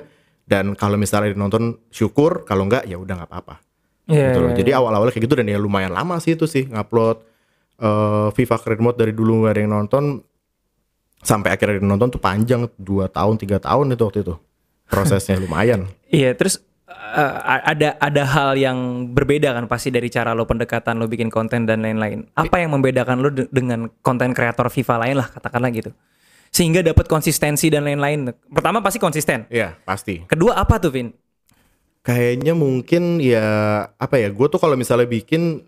[0.48, 3.68] Dan kalau misalnya nonton syukur kalau enggak ya udah nggak apa-apa.
[4.08, 4.32] Iya.
[4.32, 4.50] gitu loh.
[4.52, 7.20] iya, Jadi awal-awalnya kayak gitu dan ya lumayan lama sih itu sih ngupload
[7.76, 10.04] eh, FIFA Career Mode dari dulu nggak ada yang nonton
[11.22, 14.34] sampai akhirnya nonton tuh panjang 2 tahun tiga tahun itu waktu itu
[14.88, 15.90] prosesnya lumayan.
[16.08, 17.32] Iya, terus eh,
[17.68, 21.84] ada ada hal yang berbeda kan pasti dari cara lo pendekatan lo bikin konten dan
[21.84, 22.26] lain-lain.
[22.34, 25.90] Apa yang membedakan lo de- dengan konten kreator FIFA lain lah katakanlah gitu.
[26.48, 28.32] Sehingga dapat konsistensi dan lain-lain.
[28.48, 29.44] Pertama pasti konsisten.
[29.52, 30.24] Iya pasti.
[30.24, 31.12] Kedua apa tuh, Vin?
[32.00, 33.44] Kayaknya mungkin ya
[34.00, 35.60] apa ya gue tuh kalau misalnya bikin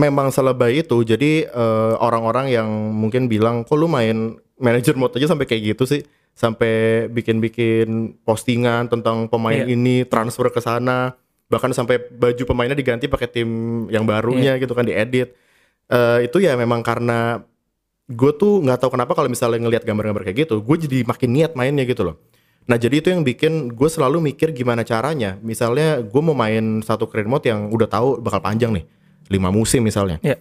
[0.00, 5.30] memang selebay itu jadi eh, orang-orang yang mungkin bilang kok lu main manager mode aja
[5.30, 6.02] sampai kayak gitu sih
[6.34, 9.70] sampai bikin-bikin postingan tentang pemain Iya.
[9.70, 11.14] ini transfer ke sana
[11.46, 13.48] bahkan sampai baju pemainnya diganti pakai tim
[13.88, 15.34] yang barunya gitu kan diedit
[15.84, 17.44] Eh, itu ya memang karena
[18.08, 21.52] gue tuh nggak tahu kenapa kalau misalnya ngelihat gambar-gambar kayak gitu gue jadi makin niat
[21.52, 22.16] mainnya gitu loh
[22.64, 25.36] Nah jadi itu yang bikin gue selalu mikir gimana caranya.
[25.44, 28.88] Misalnya gue mau main satu career mode yang udah tahu bakal panjang nih,
[29.28, 30.16] lima musim misalnya.
[30.24, 30.40] Iya.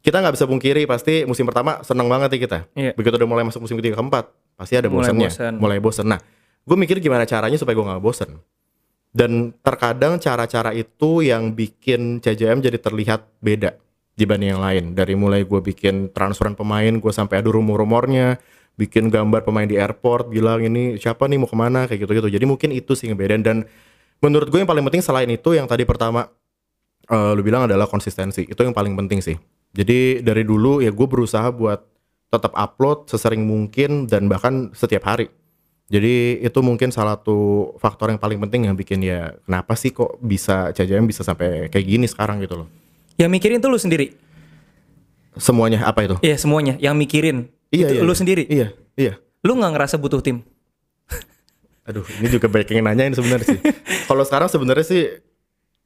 [0.00, 2.58] Kita nggak bisa pungkiri pasti musim pertama seneng banget nih kita.
[2.72, 2.92] Iya.
[2.96, 5.54] Begitu udah mulai masuk musim ketiga keempat, pasti ada Mulai bosannya, bosan.
[5.60, 6.06] mulai bosan.
[6.08, 6.20] Nah,
[6.64, 8.40] gue mikir gimana caranya supaya gue nggak bosan.
[9.10, 13.76] Dan terkadang cara-cara itu yang bikin CJM jadi terlihat beda
[14.14, 14.84] dibanding yang lain.
[14.96, 18.38] Dari mulai gue bikin transferan pemain, gue sampai ada rumor-rumornya,
[18.78, 22.28] bikin gambar pemain di airport, bilang ini siapa nih mau ke mana, kayak gitu-gitu.
[22.30, 23.42] Jadi mungkin itu sih ngebedain.
[23.42, 23.66] Dan
[24.22, 26.30] menurut gue yang paling penting selain itu yang tadi pertama
[27.10, 28.46] eh, lu bilang adalah konsistensi.
[28.46, 29.36] Itu yang paling penting sih.
[29.70, 31.86] Jadi dari dulu ya gue berusaha buat
[32.30, 35.30] tetap upload sesering mungkin dan bahkan setiap hari.
[35.90, 40.22] Jadi itu mungkin salah satu faktor yang paling penting yang bikin ya kenapa sih kok
[40.22, 42.68] bisa CJM bisa sampai kayak gini sekarang gitu loh.
[43.18, 44.14] Yang mikirin tuh lu sendiri.
[45.34, 46.16] Semuanya apa itu?
[46.22, 47.50] Iya, semuanya yang mikirin.
[47.74, 48.18] Iya, itu iya, lu iya.
[48.18, 48.42] sendiri.
[48.46, 49.12] Iya, iya.
[49.42, 50.46] Lu nggak ngerasa butuh tim.
[51.90, 53.60] Aduh, ini juga banyak yang nanyain sebenarnya sih.
[54.10, 55.02] Kalau sekarang sebenarnya sih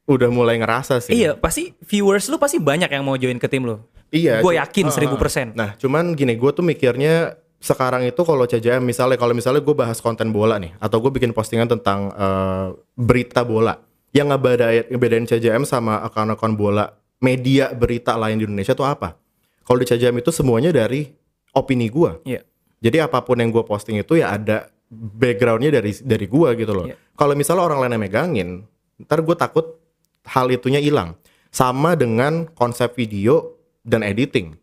[0.05, 1.17] udah mulai ngerasa sih.
[1.17, 3.81] Iya, pasti viewers lu pasti banyak yang mau join ke tim lu.
[4.12, 4.45] Iya.
[4.45, 5.57] Gue yakin seribu persen.
[5.57, 9.97] Nah, cuman gini, gue tuh mikirnya sekarang itu kalau CJM misalnya kalau misalnya gue bahas
[9.97, 13.81] konten bola nih atau gue bikin postingan tentang eh, berita bola
[14.12, 16.93] yang ngebedain, ngebedain CJM sama akun-akun bola
[17.25, 19.17] media berita lain di Indonesia tuh apa?
[19.64, 21.09] Kalau di CJM itu semuanya dari
[21.57, 22.21] opini gue.
[22.29, 22.45] Iya.
[22.85, 26.87] Jadi apa pun yang gue posting itu ya ada backgroundnya dari dari gue gitu loh.
[26.93, 27.01] Iya.
[27.17, 28.49] Kalau misalnya orang lain yang megangin,
[29.01, 29.81] ntar gue takut
[30.27, 31.17] hal itunya hilang.
[31.49, 34.57] Sama dengan konsep video dan editing.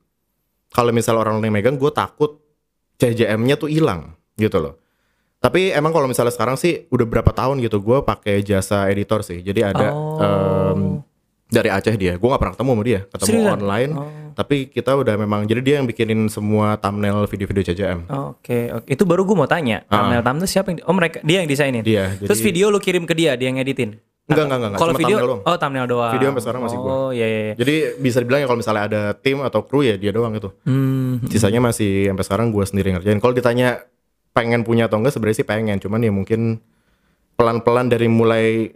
[0.70, 2.40] Kalau misalnya orang lain yang megang, gue takut
[2.98, 4.76] CJM-nya tuh hilang gitu loh.
[5.38, 9.42] Tapi emang kalau misalnya sekarang sih udah berapa tahun gitu gue pakai jasa editor sih.
[9.42, 10.22] Jadi ada Oh.
[10.22, 10.82] em,
[11.48, 12.14] dari Aceh dia.
[12.16, 13.54] Gue nggak pernah ketemu sama dia, ketemu Seriusan?
[13.58, 13.92] online.
[13.92, 14.08] Oh.
[14.32, 18.06] Tapi kita udah memang jadi dia yang bikinin semua thumbnail video-video CJM.
[18.08, 18.86] Oke, oke.
[18.86, 19.82] Itu baru gue mau tanya.
[19.86, 20.80] Thumbnail thumbnail siapa yang?
[20.86, 21.82] Oh mereka, dia yang desainin.
[21.82, 21.88] Ah.
[21.88, 23.98] Dia, Terus jadi- video lu kirim ke dia, dia yang editin.
[24.32, 25.42] Enggak, enggak, enggak, Kalau video, thumbnail doang.
[25.44, 26.14] oh thumbnail doang.
[26.16, 26.90] Video sampai sekarang masih gua.
[26.90, 27.40] Oh iya iya.
[27.44, 27.54] iya.
[27.56, 30.50] Jadi bisa dibilang ya kalau misalnya ada tim atau kru ya dia doang itu.
[30.64, 31.20] Hmm.
[31.28, 33.20] Sisanya masih sampai sekarang gue sendiri ngerjain.
[33.20, 33.84] Kalau ditanya
[34.32, 36.64] pengen punya atau enggak sebenarnya sih pengen, cuman ya mungkin
[37.34, 38.72] pelan-pelan dari mulai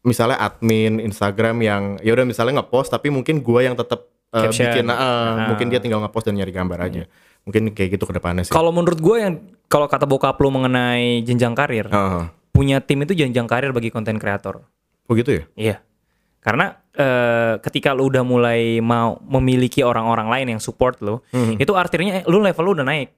[0.00, 4.66] misalnya admin Instagram yang ya udah misalnya ngepost tapi mungkin gua yang tetap uh, Caption.
[4.66, 5.46] bikin uh, Ah.
[5.46, 7.02] mungkin dia tinggal ngepost dan nyari gambar aja.
[7.40, 8.52] Mungkin kayak gitu ke depannya sih.
[8.52, 12.28] Kalau menurut gue yang kalau kata bokap lu mengenai jenjang karir, Heeh.
[12.52, 14.60] punya tim itu jenjang karir bagi konten kreator.
[15.10, 15.42] Oh gitu ya?
[15.58, 15.76] Iya.
[16.38, 21.18] Karena eh, ketika lu udah mulai mau memiliki orang-orang lain yang support lu,
[21.58, 23.10] itu artinya lu level lu udah naik.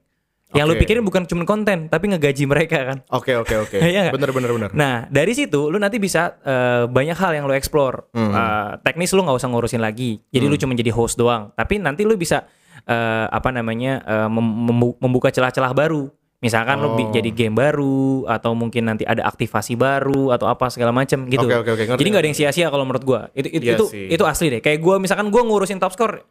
[0.52, 0.81] Yang lu Oke.
[0.85, 2.98] pikirin bukan cuma konten, tapi ngegaji mereka kan.
[3.09, 3.76] Oke oke oke.
[3.88, 4.12] Iya?
[4.12, 4.70] Bener bener bener.
[4.72, 8.09] Nah, dari situ lu nanti bisa eh, banyak hal yang lu explore.
[8.12, 10.20] Eh, teknis lu nggak usah ngurusin lagi.
[10.28, 11.52] Jadi lu cuma jadi host doang.
[11.52, 12.44] Tapi nanti lu bisa
[12.85, 16.09] eh, apa namanya mem- membu- membuka celah-celah baru.
[16.42, 16.98] Misalkan Oh.
[17.14, 21.46] jadi game baru atau mungkin nanti ada aktivasi baru atau apa segala macam gitu.
[21.46, 22.00] Oke, oke, ngerti.
[22.02, 23.20] Jadi nggak ada yang sia-sia kalau menurut gua.
[23.31, 24.11] Itu itu Iya itu, sih.
[24.11, 24.61] itu asli deh.
[24.61, 26.26] Kayak gua misalkan gua ngurusin top score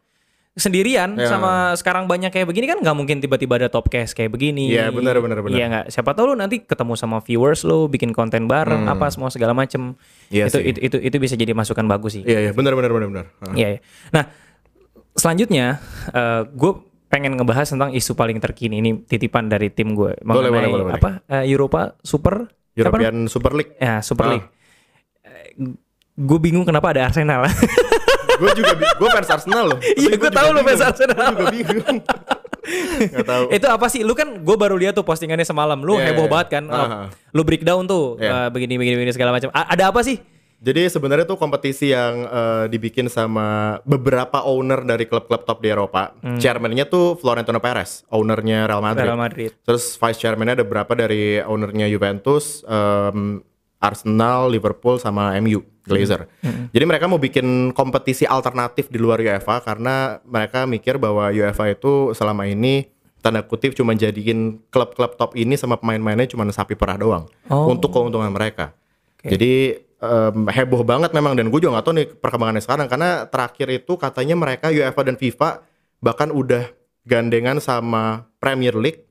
[0.52, 1.32] sendirian Ya.
[1.32, 4.68] sama sekarang banyak kayak begini kan nggak mungkin tiba-tiba ada top case kayak begini.
[4.68, 5.56] Iya, benar, benar, benar.
[5.56, 5.86] Iya nggak.
[5.96, 9.96] Siapa tahu lu nanti ketemu sama viewers lu, bikin konten bareng, apa semua segala macem.
[9.96, 10.28] Hmm.
[10.28, 10.68] Iya itu, sih.
[10.76, 12.28] itu itu itu bisa jadi masukan bagus sih.
[12.28, 13.26] Iya iya bener bener bener.
[13.40, 13.56] Ah.
[13.56, 13.68] Iya.
[13.68, 13.80] iya.
[14.12, 14.28] Nah,
[15.16, 15.80] selanjutnya
[16.52, 16.72] gue
[17.12, 20.96] pengen ngebahas tentang isu paling terkini ini titipan dari tim gue Boleh, boleh, boleh, boleh.
[20.96, 23.76] apa eh, Europa Super apa European Super League.
[23.76, 24.32] ya Super Ah.
[24.32, 24.48] League.
[26.14, 27.44] gue bingung kenapa ada Arsenal.
[28.42, 29.80] gue juga gue fans Arsenal loh.
[29.80, 31.30] Iya, gue tahu lu fans Arsenal.
[31.32, 31.98] Gue juga bingung.
[33.12, 33.44] Gak tahu.
[33.50, 34.02] itu apa sih?
[34.02, 35.78] Lu kan gue baru lihat tuh postingannya semalam.
[35.78, 36.32] Lu Iya, heboh iya.
[36.32, 36.64] banget kan?
[36.66, 37.00] Aha.
[37.32, 38.48] Lu breakdown tuh Iya.
[38.48, 39.50] eh, begini begini begini segala macam.
[39.52, 40.22] A- ada apa sih?
[40.62, 46.14] Jadi sebenarnya tuh kompetisi yang eh, dibikin sama beberapa owner dari klub-klub top di Eropa.
[46.38, 49.02] Chairman-nya tuh Florentino Perez, ownernya Real Madrid.
[49.02, 49.10] Hmm.
[49.10, 49.52] Real Madrid.
[49.66, 53.42] Terus vice chairman-nya ada berapa dari ownernya Juventus, em,
[53.82, 56.30] Arsenal, Liverpool sama MU, Glazer.
[56.46, 56.70] Hmm.
[56.70, 62.14] Jadi mereka mau bikin kompetisi alternatif di luar UEFA karena mereka mikir bahwa UEFA itu
[62.14, 62.86] selama ini
[63.18, 67.66] tanda kutip cuma jadiin klub-klub top ini sama pemain-pemainnya cuma sapi perah doang Oh.
[67.66, 68.78] untuk keuntungan mereka.
[69.18, 69.34] Oke.
[69.34, 69.54] Jadi
[70.02, 73.94] em, heboh banget memang dan gue juga gak tahu nih perkembangannya sekarang karena terakhir itu
[73.96, 75.50] katanya mereka UEFA dan FIFA
[75.98, 76.66] bahkan udah
[77.02, 79.06] gandengan sama Premier League,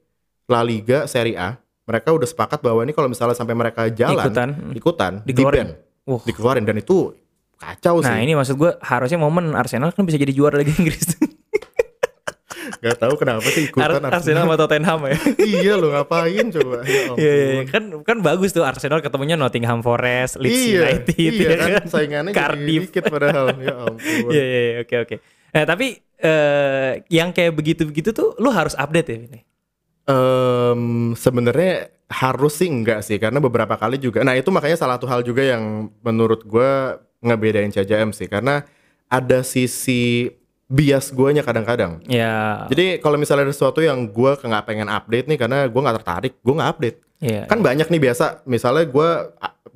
[0.46, 1.58] La Liga, Serie A.
[1.86, 4.48] Mereka udah sepakat bahwa ini kalau misalnya sampai mereka jalan Ikutan.
[4.74, 5.68] ikutan Dikeluarin.
[6.06, 6.22] Wah.
[6.22, 7.14] dikeluarin dan itu
[7.54, 8.24] kacau Nah sih.
[8.24, 11.14] ini maksud gue harusnya momen Arsenal kan bisa jadi juara Liga Inggris.
[12.80, 15.16] Gak tahu kenapa sih ikutan Ar- Arsenal sama Tottenham ya.
[15.52, 16.80] iya lo ngapain coba?
[16.82, 17.12] Ya.
[17.20, 17.62] Iya, iya, iya.
[17.68, 22.32] kan kan bagus tuh Arsenal ketemunya Nottingham Forest, Leeds Iya, United, iya ya kan saingannya
[22.32, 22.82] jadi Cardiff.
[22.88, 23.46] dikit padahal.
[23.60, 24.30] Ya ampun.
[24.32, 25.16] Iya, iya, iya, oke, oke.
[25.50, 29.40] Nah, tapi eh, yang kayak begitu-begitu tuh lu harus update ya ini.
[30.08, 30.82] Em,
[31.14, 35.22] sebenarnya harus sih enggak sih karena beberapa kali juga nah itu makanya salah satu hal
[35.22, 36.70] juga yang menurut gue
[37.22, 38.66] ngebedain CJM sih karena
[39.06, 40.26] ada sisi
[40.70, 41.98] bias guanya kadang-kadang.
[42.06, 42.64] Ya.
[42.70, 46.32] jadi kalau misalnya ada sesuatu yang gue nggak pengen update nih karena gue nggak tertarik
[46.38, 46.98] gue nggak update.
[47.20, 47.44] Iya.
[47.44, 49.08] kan banyak nih biasa misalnya gue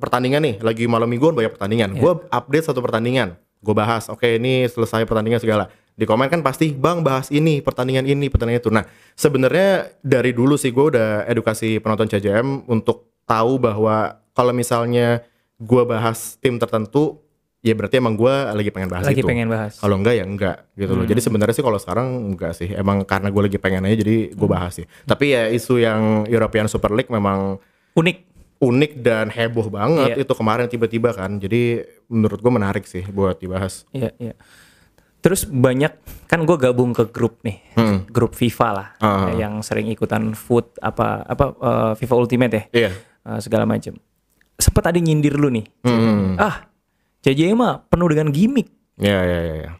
[0.01, 1.93] pertandingan nih lagi malam mingguan banyak pertandingan.
[1.99, 5.67] Gue update satu pertandingan gue bahas oke ini selesai pertandingan segala.
[5.95, 8.71] Di komen kan pasti bang bahas ini pertandingan ini pertandingan itu.
[8.71, 8.85] Nah
[9.17, 15.25] sebenarnya dari dulu sih gue udah edukasi penonton CJM untuk tahu bahwa kalau misalnya
[15.57, 17.24] gue bahas tim tertentu
[17.65, 19.81] ya berarti emang gue lagi pengen bahas Lagi itu pengen bahas.
[19.81, 21.01] kalau enggak ya enggak gitu loh.
[21.03, 22.69] Jadi sebenarnya sih kalau sekarang enggak sih.
[22.69, 24.85] Emang karena gue lagi pengen aja jadi gue bahas sih.
[25.03, 27.57] Tapi ya isu yang European Super League memang
[27.95, 28.17] Unik.
[28.55, 30.21] unik dan heboh banget Iya.
[30.21, 31.35] itu kemarin tiba-tiba kan.
[31.35, 33.83] Jadi menurut gue menarik sih buat dibahas.
[33.89, 34.37] Iya, iya.
[35.19, 35.89] Terus banyak
[36.23, 37.57] kan gue gabung ke grup nih,
[38.07, 39.33] grup FIFA lah, Ah.
[39.33, 42.63] yang sering ikutan food apa apa eh, FIFA Ultimate ya.
[42.71, 42.91] Iya.
[43.25, 43.97] uh, segala macam.
[44.53, 45.65] Sempet ada nyindir lu nih.
[45.81, 46.37] Hmm.
[46.37, 46.69] Ah,
[47.25, 48.69] CJ mah penuh dengan gimmick.
[49.01, 49.55] Iya iya iya.
[49.65, 49.71] iya.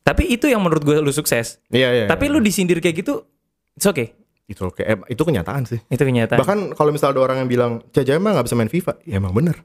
[0.00, 1.58] Tapi itu yang menurut gue lu sukses.
[1.68, 2.06] Iya iya.
[2.06, 3.26] Tapi lu disindir kayak gitu,
[3.74, 4.14] it's okay.
[4.44, 4.78] itu oke.
[4.78, 5.80] Eh, itu kenyataan sih.
[5.88, 6.36] Itu kenyataan.
[6.36, 9.32] Bahkan kalau misalnya ada orang yang bilang Caca emang nggak bisa main FIFA, ya emang
[9.32, 9.56] bener.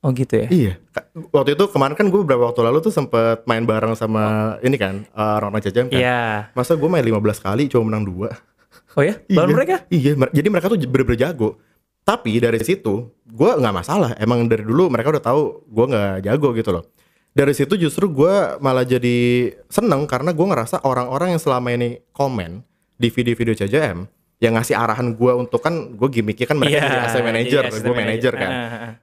[0.00, 0.48] oh gitu ya.
[0.48, 0.72] Iya.
[1.28, 5.04] Waktu itu kemarin kan gue beberapa waktu lalu tuh sempet main bareng sama ini kan
[5.04, 5.92] eh, orang-orang Caca kan.
[5.92, 6.48] Iya.
[6.54, 8.32] Masa gue main 15 kali cuma menang dua.
[8.94, 9.18] Oh ya?
[9.28, 9.56] Lawan Iya.
[9.58, 9.76] mereka?
[9.90, 11.58] Iya, jadi mereka tuh bener-bener jago.
[12.04, 14.10] Tapi dari situ, gue nggak masalah.
[14.18, 16.84] Emang dari dulu mereka udah tahu gue nggak jago gitu loh.
[17.30, 22.66] Dari situ justru gue malah jadi seneng karena gue ngerasa orang-orang yang selama ini komen
[22.98, 24.02] di video-video CJM
[24.40, 27.84] yang ngasih arahan gue untuk kan gue gimmicknya kan mereka Iya, jadi asisten manager, asisten
[27.84, 28.50] gue manager kan.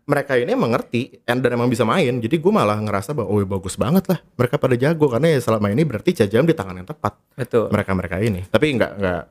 [0.10, 2.18] Mereka ini mengerti and dan emang bisa main.
[2.18, 4.20] Jadi gue malah ngerasa bahwa oh bagus banget lah.
[4.34, 7.70] Mereka pada jago karena ya selama ini berarti CJM di tangan yang tepat Betul.
[7.70, 8.50] mereka-mereka ini.
[8.50, 9.22] Tapi nggak nggak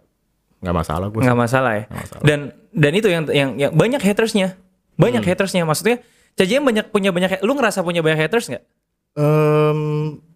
[0.66, 1.20] nggak masalah gue.
[1.22, 1.85] nggak masalah ya.
[1.87, 2.22] masalah.
[2.26, 2.38] Dan
[2.74, 4.59] dan itu yang yang, yang banyak hatersnya,
[4.98, 5.31] banyak Hmm.
[5.31, 5.62] hatersnya.
[5.62, 6.02] Maksudnya
[6.35, 7.40] CJM banyak punya banyak.
[7.40, 8.64] Lu ngerasa punya banyak haters nggak?
[9.16, 9.81] Em,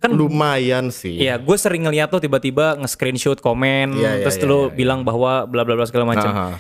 [0.01, 1.21] Kan- lumayan sih.
[1.21, 4.73] Iya, gue sering ngeliat tuh tiba-tiba nge-screenshot komen, Iya, iya, terus iya, lu iya, iya.
[4.73, 6.57] bilang bahwa bla bla bla segala macam.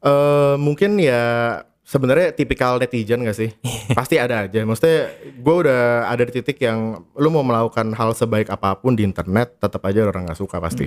[0.00, 1.22] Eh, mungkin ya
[1.90, 3.50] sebenarnya tipikal netizen gak sih?
[3.98, 4.62] Pasti ada aja.
[4.62, 9.02] Maksudnya gue udah ada di titik yang lu mau melakukan hal sebaik apa pun di
[9.02, 10.86] internet, tetap aja orang nggak suka pasti.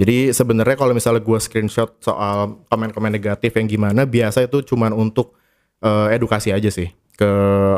[0.00, 5.36] Jadi sebenarnya kalau misalnya gue screenshot soal komen-komen negatif yang gimana, biasa itu cuman untuk
[5.84, 7.30] eh, edukasi aja sih ke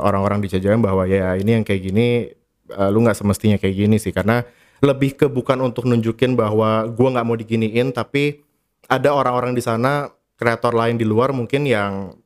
[0.04, 2.28] orang-orang di CJM bahwa ya ini yang kayak gini
[2.70, 4.44] eh, lu nggak semestinya kayak gini sih karena
[4.85, 8.44] lebih ke bukan untuk nunjukin bahwa gua nggak mau diginiin tapi
[8.88, 10.09] ada orang-orang di sana
[10.40, 12.16] kreator lain di luar mungkin yang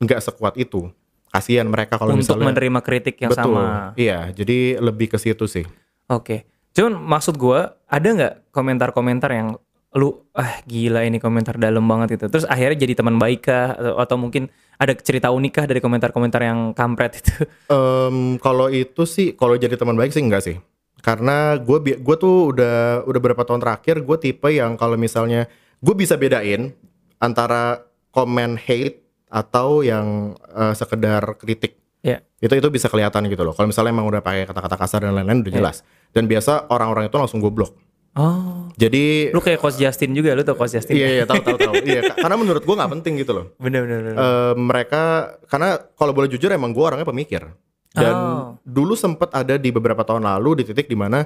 [0.00, 0.88] nggak sekuat itu
[1.30, 3.94] kasihan mereka kalau untuk misalnya menerima kritik yang betul sama.
[3.94, 5.68] iya jadi lebih ke situ sih
[6.10, 6.50] Oke.
[6.74, 9.48] Cuman maksud gua ada nggak komentar-komentar yang
[9.90, 12.26] lu ah gila ini komentar dalam banget itu.
[12.26, 16.42] Terus akhirnya jadi teman baik kah atau, atau mungkin ada cerita unik kah dari komentar-komentar
[16.42, 17.34] yang kampret itu?
[17.74, 20.58] Em, kalau itu sih kalau jadi teman baik sih enggak sih
[21.00, 25.48] karena gue gue tuh udah udah berapa tahun terakhir gue tipe yang kalau misalnya
[25.80, 26.76] gue bisa bedain
[27.16, 32.18] antara komen hate atau yang eh, sekedar kritik ya.
[32.36, 35.40] itu itu bisa kelihatan gitu loh kalau misalnya emang udah pakai kata-kata kasar dan lain-lain
[35.40, 35.56] udah Iya.
[35.56, 35.76] jelas
[36.10, 37.72] dan biasa orang-orang itu langsung gue blok
[38.10, 38.66] Oh.
[38.74, 40.98] jadi Lu kayak Coach Justin juga, lu tau Coach Justin?
[40.98, 43.86] iya iya tahu tahu tahu iya ka- karena menurut gue nggak penting gitu loh Bener
[43.86, 43.98] bener.
[44.02, 44.14] bener.
[44.18, 45.02] Eh, mereka
[45.46, 47.46] karena kalau boleh jujur emang gue orangnya pemikir
[47.92, 48.58] dan Oh.
[48.60, 51.22] dulu sempet ada di beberapa tahun lalu di titik di mana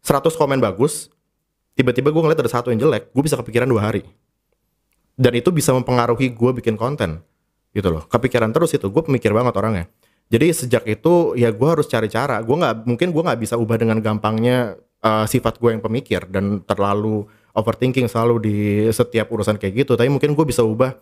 [0.00, 1.14] 100 komen bagus
[1.72, 4.02] tiba-tiba gue ngeliat ada satu yang jelek gue bisa kepikiran dua hari
[5.14, 7.22] dan itu bisa mempengaruhi gue bikin konten
[7.76, 8.08] gitu loh.
[8.08, 9.84] Kepikiran terus itu gue pemikir banget orangnya.
[10.32, 12.40] Jadi sejak itu ya gue harus cari cara.
[12.40, 16.64] Gue nggak mungkin gue nggak bisa ubah dengan gampangnya eh, sifat gue yang pemikir dan
[16.64, 18.56] terlalu overthinking selalu di
[18.90, 19.92] setiap urusan kayak gitu.
[19.94, 20.96] Tapi mungkin gue bisa ubah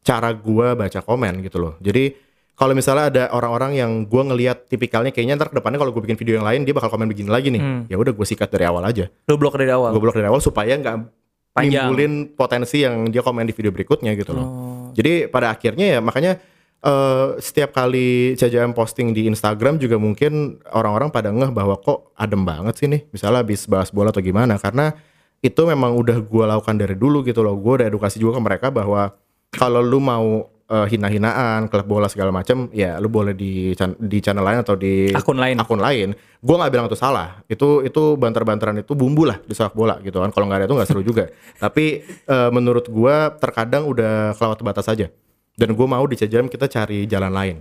[0.00, 1.74] cara gue baca komen gitu loh.
[1.82, 6.04] Jadi kalau misalnya ada orang-orang yang gue ngelihat tipikalnya kayaknya ntar ke depannya kalau gue
[6.04, 7.60] bikin video yang lain dia bakal komen begini lagi nih.
[7.60, 7.82] Hmm.
[7.88, 9.08] ya udah gue sikat dari awal aja.
[9.28, 9.96] Lu blok dari awal.
[9.96, 11.19] gue blok dari awal supaya nggak
[11.50, 11.90] Panjang.
[11.90, 14.46] nimbulin potensi yang dia komen di video berikutnya gitu loh.
[14.46, 14.86] Oh.
[14.94, 16.38] Jadi pada akhirnya ya makanya
[16.82, 22.46] eh, setiap kali CJM posting di Instagram juga mungkin orang-orang pada ngeh bahwa kok adem
[22.46, 24.94] banget sih nih misalnya habis bahas bola atau gimana karena
[25.40, 28.66] itu memang udah gue lakukan dari dulu gitu loh gue udah edukasi juga ke mereka
[28.68, 29.16] bahwa
[29.50, 34.46] kalau lu mau eh, hina-hinaan klub bola segala macam ya lu boleh di di channel
[34.46, 35.58] lain atau di Akun lain.
[35.58, 36.14] akun lain.
[36.40, 37.42] Gue nggak bilang itu salah.
[37.50, 40.30] Itu itu banter-banteran itu bumbu lah di sepak bola gitu kan.
[40.30, 41.28] Kalau nggak ada itu nggak seru juga.
[41.62, 45.10] Tapi eh, menurut gue terkadang udah kelewat batas saja
[45.58, 47.56] dan gue mau di CJM kita cari jalan lain.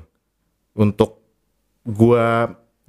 [0.77, 1.19] Untuk
[1.83, 2.27] gue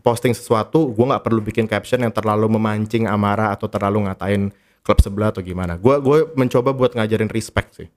[0.04, 4.52] posting sesuatu gue nggak perlu bikin caption yang terlalu memancing amarah atau terlalu ngatain
[4.85, 5.80] klub sebelah atau gimana.
[5.80, 7.88] Gue gue mencoba buat ngajarin respect sih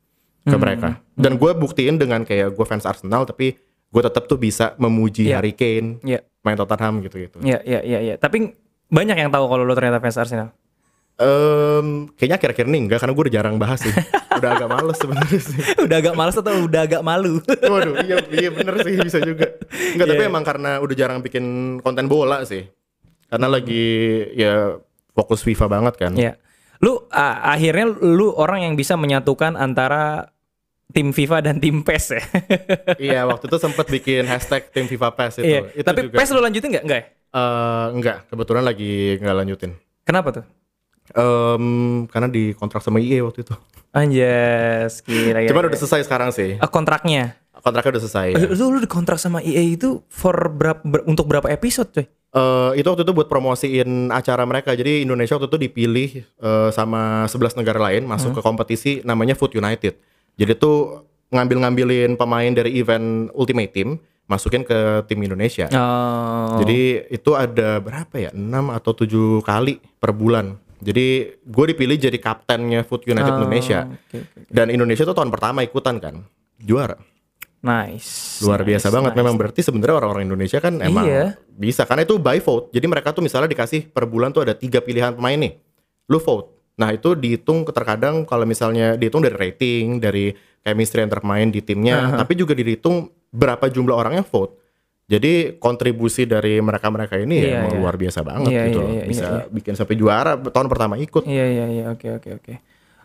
[0.43, 3.55] ke mereka dan gue buktiin dengan kayak gue fans Arsenal tapi
[3.87, 5.37] gue tetap tuh bisa memuji Iya.
[5.37, 6.19] Harry Kane Iya.
[6.41, 7.39] main Tottenham gitu-gitu.
[7.39, 8.15] Iya, iya, iya, iya.
[8.17, 8.51] Tapi
[8.85, 10.49] banyak yang tahu kalau lu ternyata fans Arsenal.
[11.13, 13.93] Em, kayaknya akhir-akhir ini enggak karena gue udah jarang bahas sih.
[14.41, 15.57] udah agak males sebenarnya sih.
[15.79, 17.37] udah agak males atau udah agak malu?
[17.71, 19.45] Waduh, iya iya bener sih bisa juga.
[19.93, 20.27] Enggak, tapi Iya.
[20.27, 21.45] emang karena udah jarang bikin
[21.79, 22.65] konten bola sih.
[23.29, 23.85] Karena lagi
[24.33, 24.75] ya
[25.13, 26.11] fokus FIFA banget kan.
[26.11, 26.33] Iya.
[26.83, 30.35] Lu a- akhirnya lu orang yang bisa menyatukan antara
[30.91, 32.23] tim FIFA dan tim PES ya.
[33.07, 35.47] iya, waktu itu sempat bikin hashtag tim FIFA PES itu.
[35.47, 35.59] Iya.
[35.73, 36.17] Itu Tapi juga.
[36.19, 36.83] PES lu lanjutin nggak?
[36.85, 37.05] Enggak ya?
[37.33, 39.71] Eh, enggak, kebetulan lagi nggak lanjutin.
[40.05, 40.45] Kenapa tuh?
[41.17, 41.65] Em,
[42.07, 43.55] karena di kontrak sama EA waktu itu.
[43.93, 45.45] Anjas, gila.
[45.49, 46.57] Cuman udah selesai sekarang sih.
[46.61, 47.37] Ah, kontraknya.
[47.63, 48.27] Kontraknya udah selesai.
[48.35, 52.03] Eh, Lu, lu dikontrak sama EA itu for berapa ber- untuk berapa episode, coy?
[52.03, 54.73] Eh, itu waktu itu buat promosiin acara mereka.
[54.73, 59.55] Jadi Indonesia waktu itu dipilih eh, sama 11 negara lain masuk ke kompetisi namanya Food
[59.55, 59.95] United.
[60.33, 63.95] Jadi tuh ngambil-ngambilin pemain dari event Ultimate Team
[64.25, 65.67] masukin ke tim Indonesia.
[65.69, 66.57] Oh.
[66.57, 68.31] Jadi itu ada berapa ya?
[68.31, 69.07] 6 atau 7
[69.41, 70.57] kali per bulan.
[70.79, 71.05] Jadi
[71.37, 73.85] gue dipilih jadi kaptennya Food United Oh, Indonesia.
[73.85, 74.51] oke, oke.
[74.51, 76.27] Dan Indonesia tuh tahun pertama ikutan kan.
[76.57, 76.97] Juara.
[77.63, 78.43] Nice.
[78.43, 79.19] Luar nice, biasa banget nice.
[79.23, 81.39] memang berarti sebenarnya orang-orang Indonesia kan emang Iya.
[81.49, 82.75] bisa karena itu by vote.
[82.75, 85.55] Jadi mereka tuh misalnya dikasih per bulan tuh ada tiga pilihan pemain nih.
[86.11, 86.51] Lu vote.
[86.75, 92.17] Nah, itu dihitung terkadang kalau misalnya dihitung dari rating, dari chemistry antar pemain di timnya,
[92.17, 94.59] tapi juga dihitung berapa jumlah orang yang vote.
[95.03, 97.75] Jadi kontribusi dari mereka-mereka ini Iya, ya iya.
[97.75, 101.27] luar biasa banget Iya, gitu iya, iya, Bisa iya, bikin sampai juara tahun pertama ikut.
[101.27, 102.53] Iya iya iya oke oke oke.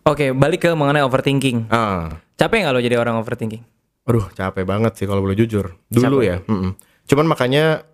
[0.06, 1.68] Oke balik ke mengenai overthinking.
[1.68, 2.22] Ah.
[2.38, 3.60] Capek nggak lo jadi orang overthinking?
[4.08, 5.76] Aduh, capek banget sih kalau boleh jujur.
[5.92, 6.28] Dulu Capek.
[6.28, 6.36] ya.
[6.48, 6.72] mm-mm.
[7.04, 7.84] Cuman makanya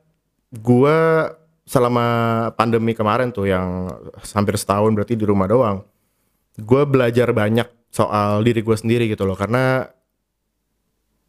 [0.55, 1.31] gua
[1.66, 2.07] selama
[2.55, 3.90] pandemi kemarin tuh yang
[4.33, 5.83] hampir setahun berarti di rumah doang.
[6.55, 9.87] Gua belajar banyak soal diri gue sendiri gitu loh karena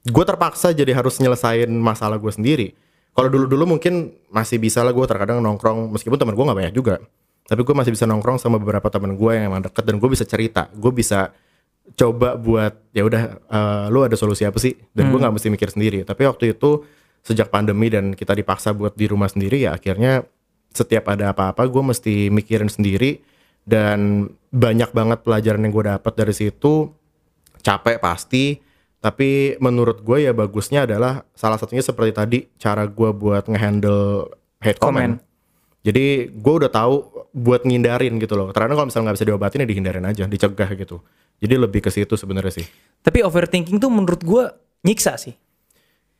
[0.02, 2.74] gue terpaksa jadi harus nyelesain masalah gue sendiri.
[3.14, 6.98] Kalau dulu-dulu mungkin masih bisa lah gue terkadang nongkrong meskipun teman gue nggak banyak juga.
[7.46, 10.26] Tapi gue masih bisa nongkrong sama beberapa teman gue yang emang deket dan gue bisa
[10.26, 10.66] cerita.
[10.74, 11.30] Gue bisa
[11.94, 14.74] coba buat ya udah eh, lu ada solusi apa sih?
[14.92, 16.02] Dan gue nggak mesti mikir sendiri.
[16.02, 16.82] Tapi waktu itu
[17.22, 20.26] sejak pandemi dan kita dipaksa buat di rumah sendiri ya akhirnya
[20.70, 23.22] setiap ada apa-apa gue mesti mikirin sendiri.
[23.66, 26.94] Dan banyak banget pelajaran yang gue dapat dari situ.
[27.66, 28.62] Capek pasti
[29.06, 34.34] tapi menurut gue ya bagusnya adalah salah satunya seperti tadi cara gue buat ngehandle
[34.66, 35.22] hate comment.
[35.86, 38.50] Jadi gue udah tahu buat ngindarin gitu loh.
[38.50, 41.06] Karena kalau misalnya nggak bisa diobatin ya dihindarin aja, dicegah gitu.
[41.38, 42.66] Jadi lebih ke situ sebenarnya sih.
[43.06, 45.38] Tapi overthinking tuh menurut gua nyiksa sih.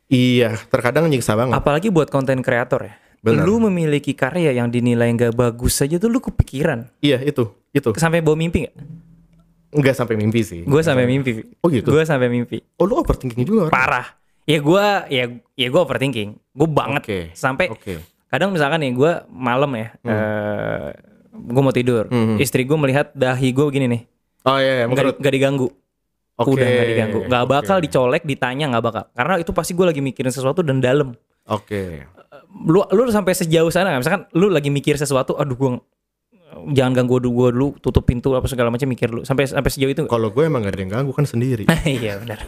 [0.06, 1.58] Iya, terkadang nyiksa banget.
[1.58, 2.94] Apalagi buat konten kreator ya.
[3.26, 3.42] Benar.
[3.42, 6.86] Lu memiliki karya yang dinilai nggak bagus saja tuh lu kepikiran.
[7.02, 7.90] Iya itu, itu.
[7.98, 8.76] Sampai bawa mimpi nggak?
[9.82, 10.62] Nggak sampai mimpi sih.
[10.62, 11.42] Gue sampai mimpi.
[11.58, 11.90] Oh gitu?
[11.90, 12.62] Gue sampai mimpi.
[12.78, 13.66] Oh lu overthinking juga?
[13.66, 14.14] Parah.
[14.46, 15.26] Ya gua ya
[15.58, 16.38] ya gue overthinking.
[16.54, 17.02] Gue banget.
[17.02, 17.20] Oke.
[17.34, 17.98] Sampai Oke.
[18.26, 19.88] Kadang misalkan nih gue malam ya.
[20.02, 20.90] eh
[21.36, 22.08] gue mau tidur.
[22.08, 22.40] Hmm.
[22.40, 24.02] Istri gue melihat dahi gue begini nih.
[24.46, 25.68] Oh iya, iya di- nggak diganggu.
[26.36, 26.52] Oke.
[26.52, 27.20] Udah nggak diganggu.
[27.26, 27.52] Nggak Oke.
[27.52, 29.04] bakal dicolek, ditanya nggak bakal.
[29.12, 31.16] Karena itu pasti gue lagi mikirin sesuatu dan dalam.
[31.48, 32.04] Oke.
[32.66, 34.00] Lu lu sampai sejauh sana nggak?
[34.04, 35.70] Misalkan lu lagi mikir sesuatu, aduh gue
[36.72, 39.20] jangan ganggu gue dulu, dulu, tutup pintu apa segala macam mikir lu.
[39.26, 40.02] Sampai sampai sejauh itu.
[40.06, 41.66] Kalau gue emang gak ada yang ganggu kan sendiri.
[41.86, 42.38] Iya benar.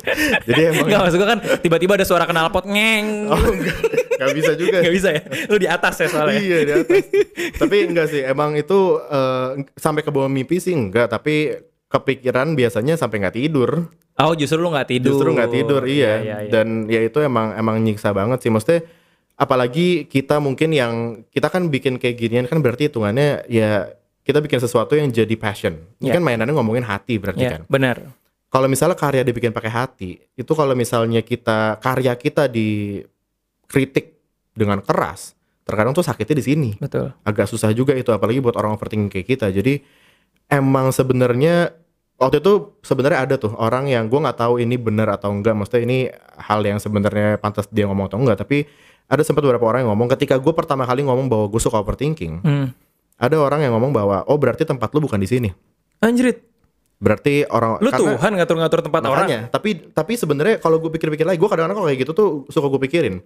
[0.46, 3.06] Jadi emang Enggak maksud gue kan tiba-tiba ada suara knalpot ngeng.
[3.30, 3.78] oh, enggak,
[4.18, 4.78] enggak bisa juga.
[4.82, 5.22] Nggak bisa ya?
[5.50, 6.40] Lu di atas ya soalnya.
[6.40, 7.04] iya di atas.
[7.60, 11.54] tapi enggak sih, emang itu eh, sampai ke bawah mimpi sih enggak, tapi
[11.88, 13.88] kepikiran biasanya sampai nggak tidur.
[14.18, 15.14] Oh justru lu nggak tidur.
[15.14, 16.18] Justru nggak tidur, iya.
[16.20, 16.50] iya, iya.
[16.50, 18.50] Dan ya itu emang emang nyiksa banget sih.
[18.50, 18.82] Maksudnya
[19.38, 23.86] apalagi kita mungkin yang kita kan bikin kayak ginian kan berarti hitungannya ya
[24.26, 25.78] kita bikin sesuatu yang jadi passion.
[26.02, 26.14] Ini Iya.
[26.18, 27.60] kan mainannya ngomongin hati berarti Iya, kan.
[27.70, 27.96] benar.
[28.50, 34.18] Kalau misalnya karya dibikin pakai hati, itu kalau misalnya kita karya kita dikritik
[34.52, 35.32] dengan keras,
[35.64, 37.12] terkadang tuh sakitnya di sini Betul.
[37.22, 39.84] agak susah juga itu apalagi buat orang overthinking kayak kita jadi
[40.48, 41.76] emang sebenarnya
[42.16, 45.82] waktu itu sebenarnya ada tuh orang yang gue nggak tahu ini benar atau enggak maksudnya
[45.84, 45.98] ini
[46.40, 48.64] hal yang sebenarnya pantas dia ngomong atau enggak tapi
[49.08, 52.40] ada sempat beberapa orang yang ngomong ketika gue pertama kali ngomong bahwa gue suka overthinking
[52.40, 52.66] Hmm.
[53.16, 55.50] ada orang yang ngomong bahwa oh berarti tempat lu bukan di sini
[55.98, 56.44] Anjrit,
[56.96, 59.26] berarti orang lu karena- Tuhan ngatur-ngatur tempat orang.
[59.26, 62.68] Makanya, tapi tapi sebenarnya kalau gue pikir-pikir lagi, gue kadang-kadang kalau kayak gitu tuh suka
[62.68, 63.18] gue pikirin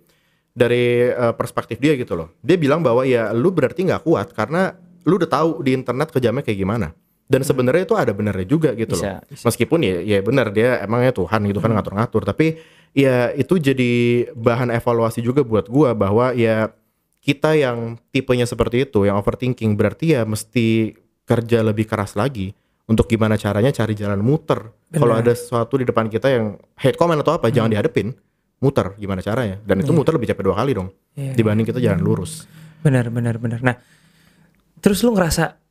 [0.50, 2.32] dari eh, perspektif dia gitu loh.
[2.38, 6.40] Dia bilang bahwa ya lu berarti nggak kuat karena lu udah tahu di internet kejamnya
[6.40, 6.96] kayak gimana.
[7.32, 9.24] Dan sebenarnya itu ada benernya juga gitu Bisa, loh.
[9.24, 9.44] bisa.
[9.48, 12.60] Meskipun ya ya benar dia emangnya Tuhan gitu kan ngatur-ngatur, tapi
[12.92, 13.92] ya itu jadi
[14.36, 16.68] bahan evaluasi juga buat gua bahwa ya
[17.24, 20.92] kita yang tipenya seperti itu, yang overthinking berarti ya mesti
[21.24, 22.52] kerja lebih keras lagi
[22.84, 24.68] untuk gimana caranya cari jalan muter.
[24.92, 28.12] Kalau ada sesuatu di depan kita yang hate comment atau apa, jangan dihadepin,
[28.60, 29.56] muter gimana caranya.
[29.64, 31.32] Dan itu muter lebih capek dua kali dong Iya.
[31.32, 32.44] dibanding kita jalan lurus.
[32.82, 33.62] Benar, benar, benar.
[33.62, 33.78] Nah,
[34.82, 35.61] terus lu ngerasa,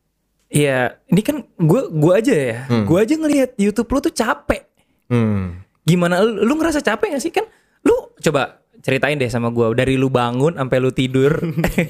[0.51, 4.67] ya ini kan gue gua aja ya, gue aja ngelihat YouTube lu tuh capek.
[5.07, 5.63] Hmm.
[5.87, 7.47] Gimana lu, lu ngerasa capek gak sih kan?
[7.87, 11.39] Lu coba ceritain deh sama gue dari lu bangun sampai lu tidur.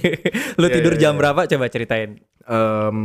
[0.61, 1.49] lu Iya, tidur iya, jam berapa?
[1.49, 2.21] Coba ceritain.
[2.45, 2.97] Em,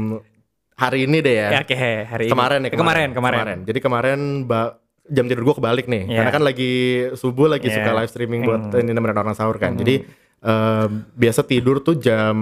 [0.76, 1.48] hari ini deh ya.
[1.56, 2.32] Ya, oke, hari ini.
[2.36, 3.58] kemarin ya kemarin, kemarin.
[3.64, 4.20] Jadi kemarin
[5.06, 6.02] jam tidur gue kebalik nih.
[6.10, 6.16] Iya.
[6.20, 6.72] Karena kan lagi
[7.16, 7.80] subuh lagi Iya.
[7.80, 9.72] suka live streaming buat ini nemenin orang sahur kan.
[9.78, 10.04] Jadi
[10.42, 12.36] em, biasa tidur tuh jam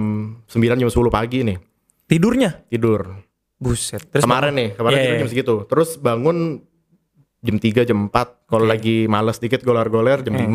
[0.49, 1.57] 9 jam 10 pagi nih.
[2.05, 2.61] Tidurnya?
[2.69, 3.25] Tidur.
[3.57, 4.03] Buset.
[4.13, 5.21] Terus kemarin nih, kemarin Iya, tidur iya.
[5.25, 5.55] jam segitu.
[5.65, 6.37] Terus bangun
[7.45, 10.45] jam 3 jam 4 kalau lagi males dikit goler-goler jam 5.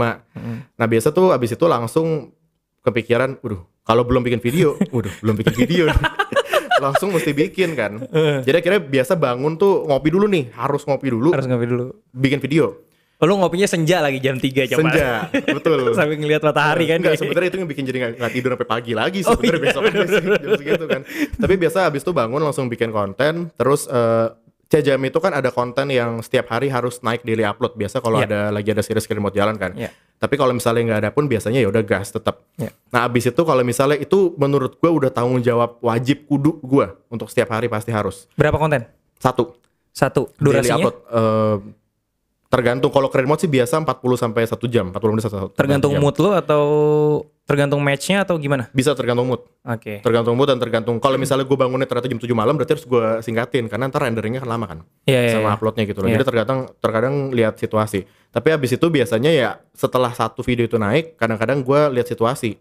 [0.78, 2.34] Nah, biasa tuh abis itu langsung
[2.82, 5.84] kepikiran, waduh, kalau belum bikin video, waduh, belum bikin video.
[6.84, 8.00] langsung mesti bikin kan.
[8.40, 11.86] Jadi akhirnya biasa bangun tuh ngopi dulu nih, harus ngopi dulu, harus ngopi dulu.
[12.08, 12.88] bikin video.
[13.20, 15.92] Oh, lu ngopinya senja lagi jam 3 jam Senja, betul.
[15.98, 16.98] Sambil ngeliat matahari kan.
[16.98, 19.82] Enggak, sebenarnya itu yang bikin jadi nggak tidur sampai pagi lagi Oh, sebenarnya iya, besok
[19.84, 21.00] aja sih jam segitu kan.
[21.36, 24.32] Tapi biasa habis itu bangun langsung bikin konten, terus eh
[24.66, 27.74] CJM itu kan ada konten yang setiap hari harus naik daily upload.
[27.74, 28.30] Biasa kalau Iya.
[28.30, 29.74] ada lagi ada series remote jalan kan.
[29.74, 29.90] Iya.
[30.16, 32.46] Tapi kalau misalnya nggak ada pun biasanya ya udah gas tetap.
[32.54, 32.70] Iya.
[32.88, 37.26] Nah abis itu kalau misalnya itu menurut gue udah tanggung jawab wajib kudu gue untuk
[37.26, 38.86] setiap hari pasti harus Berapa konten?
[39.18, 39.58] satu
[39.90, 40.30] Satu.
[40.32, 40.76] daily Durasinya?
[40.78, 40.96] upload.
[41.04, 41.56] Eh,
[42.50, 45.54] tergantung kalau keren mode sih biasa 40 sampai satu jam, 40 menit satu.
[45.54, 46.02] Tergantung jam.
[46.02, 46.62] mood lu atau
[47.46, 48.66] tergantung matchnya atau gimana?
[48.70, 49.42] Bisa tergantung mood.
[49.60, 50.00] Oke.
[50.00, 53.04] tergantung mood dan tergantung kalau misalnya gue bangunnya ternyata jam 7 malam berarti harus gue
[53.20, 55.56] singkatin karena ntar renderingnya kan lama kan Iya, iya, sama iya.
[55.60, 56.16] uploadnya gitu loh Iya.
[56.16, 61.20] jadi terkadang terkadang lihat situasi tapi habis itu biasanya ya setelah satu video itu naik
[61.20, 62.56] kadang-kadang gue lihat situasi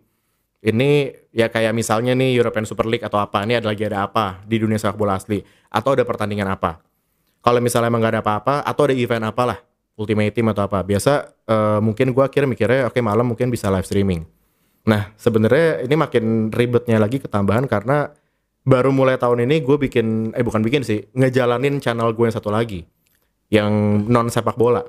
[0.60, 4.44] ini ya kayak misalnya nih European Super League atau apa ini ada lagi ada apa
[4.44, 5.40] di dunia sepak bola asli
[5.72, 6.84] atau ada pertandingan apa
[7.40, 9.64] kalau misalnya emang gak ada apa-apa atau ada event apalah
[10.00, 13.84] Ultimate Team atau apa biasa eh, mungkin gue akhirnya mikirnya oke malam mungkin bisa live
[13.84, 14.24] streaming
[14.88, 18.10] Nah, sebenarnya ini makin ribetnya lagi ketambahan karena
[18.64, 22.50] baru mulai tahun ini gue bikin, eh bukan bikin sih, ngejalanin channel gue yang satu
[22.50, 22.90] lagi,
[23.54, 23.70] yang
[24.10, 24.82] non sepak bola.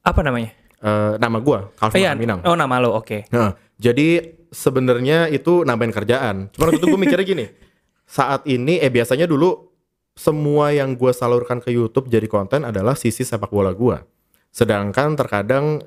[0.00, 0.56] Apa namanya?
[0.82, 2.16] Eh, nama gue, Oh, Calvin iya.
[2.16, 2.40] Minang.
[2.42, 3.28] oh nama lo, oke.
[3.28, 6.36] Nah, jadi sebenarnya itu nambahin kerjaan.
[6.54, 7.46] Cuma waktu itu gue mikirnya gini,
[8.08, 9.68] saat ini, eh biasanya dulu
[10.16, 13.96] semua yang gue salurkan ke YouTube jadi konten adalah sisi sepak bola gue.
[14.52, 15.80] Sedangkan terkadang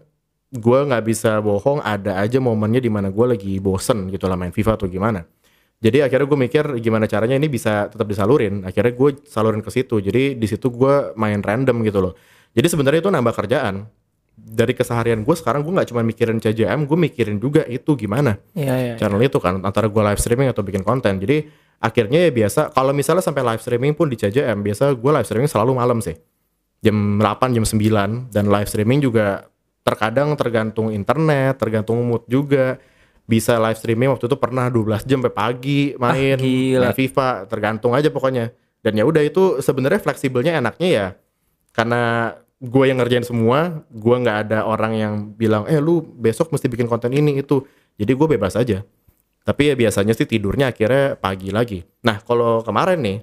[0.50, 4.50] gue nggak bisa bohong, ada aja momennya di mana gue lagi bosen gitu lah main
[4.50, 5.22] FIFA atau gimana.
[5.86, 8.66] Jadi akhirnya gue mikir gimana caranya ini bisa tetap disalurin.
[8.66, 10.02] Akhirnya gue salurin ke situ.
[10.02, 12.14] Jadi di situ gue main random gitu loh.
[12.56, 13.86] Jadi sebenarnya itu nambah kerjaan.
[14.36, 18.76] Dari keseharian gue sekarang gue nggak cuma mikirin CJM, gue mikirin juga itu gimana Iya,
[18.76, 18.94] iya.
[19.00, 21.22] channel itu kan antara gue live streaming atau bikin konten.
[21.24, 21.48] Jadi
[21.80, 25.52] akhirnya ya biasa kalau misalnya sampai live streaming pun di CJM biasa gue live streaming
[25.52, 26.18] selalu malam sih.
[26.86, 29.50] Jam 8, jam 9 dan live streaming juga
[29.82, 32.78] terkadang tergantung internet, tergantung mood juga.
[33.26, 36.86] Bisa live streaming waktu itu pernah 12 jam sampai pagi main, Ah, gila.
[36.86, 38.54] main FIFA, tergantung aja pokoknya.
[38.86, 41.08] Dan ya udah itu sebenarnya fleksibelnya enaknya ya
[41.74, 42.32] karena
[42.62, 46.86] gue yang ngerjain semua, gue nggak ada orang yang bilang, eh lu besok mesti bikin
[46.86, 47.66] konten ini itu.
[47.98, 48.86] Jadi gue bebas aja.
[49.42, 51.82] Tapi ya biasanya sih tidurnya akhirnya pagi lagi.
[52.06, 53.18] Nah kalau kemarin nih,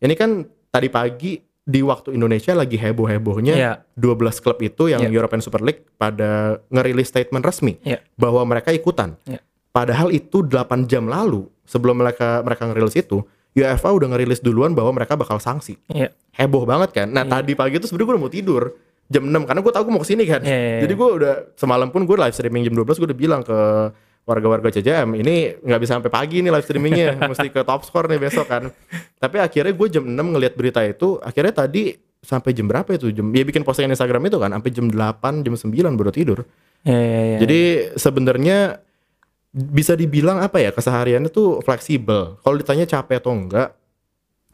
[0.00, 3.72] ini kan tadi pagi di waktu Indonesia lagi heboh-hebohnya Iya.
[3.94, 5.14] 12 klub itu yang Iya.
[5.14, 8.02] European Super League pada ngerilis statement resmi Iya.
[8.18, 9.14] bahwa mereka ikutan.
[9.22, 9.38] Iya.
[9.70, 13.22] Padahal itu 8 jam lalu sebelum mereka mereka ngerilis itu,
[13.54, 16.10] UEFA udah ngerilis duluan bahwa mereka bakal sanksi Iya.
[16.34, 17.08] heboh banget kan.
[17.08, 18.62] Nah tadi pagi itu sebenarnya gue udah mau tidur
[19.06, 20.40] jam 6 karena gue tahu gue mau ke sini kan.
[20.42, 20.80] Iya, iya, iya.
[20.82, 23.58] Jadi gue udah semalam pun gue live streaming jam 12 gue udah bilang ke
[24.22, 28.22] warga-warga CJM ini nggak bisa sampai pagi nih live streamingnya mesti ke top score nih
[28.22, 28.70] besok kan.
[29.18, 33.34] Tapi akhirnya gue jam 6 ngelihat berita itu akhirnya tadi sampai jam berapa itu jam
[33.34, 36.38] ya bikin postingan Instagram itu kan sampai jam 8 jam 9 baru tidur.
[36.86, 37.38] Iya, iya, iya.
[37.42, 37.60] Jadi
[37.98, 38.58] sebenarnya
[39.52, 42.38] bisa dibilang apa ya kesehariannya tuh fleksibel.
[42.40, 43.74] Kalau ditanya capek atau enggak,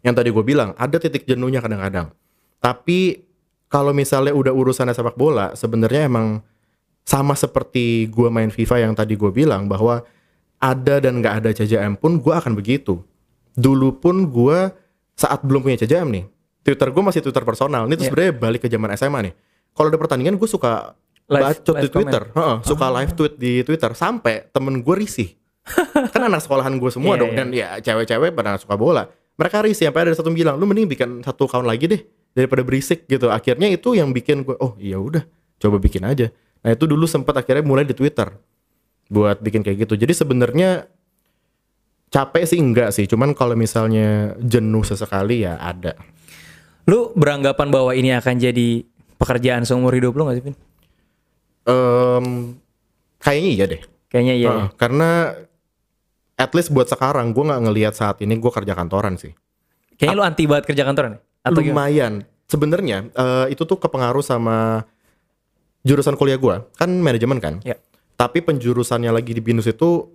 [0.03, 2.11] yang tadi gue bilang ada titik jenuhnya kadang-kadang.
[2.59, 3.23] Tapi
[3.69, 6.41] kalau misalnya udah urusannya sepak bola, sebenarnya emang
[7.09, 10.05] sama seperti gue main FIFA yang tadi gue bilang bahwa
[10.61, 13.01] ada dan nggak ada CJM pun gue akan begitu.
[13.57, 14.69] Dulu pun gue
[15.17, 16.25] saat belum punya CJM nih,
[16.61, 17.89] Twitter gue masih Twitter personal.
[17.89, 18.09] Ini tuh Iya.
[18.13, 19.35] sebenarnya balik ke zaman SMA nih.
[19.73, 20.93] Kalau ada pertandingan gue suka
[21.27, 22.95] Live- bacot live di Twitter, Heeh, suka Oh.
[22.95, 25.33] live tweet di Twitter sampai temen gue risih.
[26.13, 27.39] kan anak sekolahan gue semua Iya, dong iya.
[27.39, 29.09] dan ya cewek-cewek pada suka bola.
[29.37, 32.01] Mereka risih sampai ada satu bilang, lu mending bikin satu account lagi deh
[32.33, 33.29] daripada berisik gitu.
[33.29, 35.23] Akhirnya itu yang bikin gue, oh iya udah,
[35.57, 36.29] coba bikin aja.
[36.69, 38.29] Nah itu dulu sempat akhirnya mulai di Twitter
[39.09, 39.97] buat bikin kayak gitu.
[39.97, 40.85] Jadi sebenarnya
[42.13, 45.97] capek sih enggak sih, cuman kalau misalnya jenuh sesekali ya ada.
[46.85, 48.85] Lu beranggapan bahwa ini akan jadi
[49.17, 50.57] pekerjaan seumur hidup lu gak sih, Vin?
[51.65, 52.27] Em,
[53.17, 53.83] kayaknya iya deh.
[54.13, 54.49] Kayaknya iya.
[54.53, 55.11] Heeh, karena
[56.37, 59.33] at least buat sekarang gue nggak ngelihat saat ini gue kerja kantoran sih.
[59.97, 61.21] Kayaknya lu anti banget kerja kantoran ya?
[61.49, 61.65] Atau?
[61.65, 62.29] Lumayan.
[62.45, 64.85] Sebenarnya eh, itu tuh kepengaruh sama
[65.87, 67.61] jurusan kuliah gue kan manajemen kan.
[67.63, 67.79] Ya.
[68.19, 70.11] Tapi penjurusannya lagi di binus itu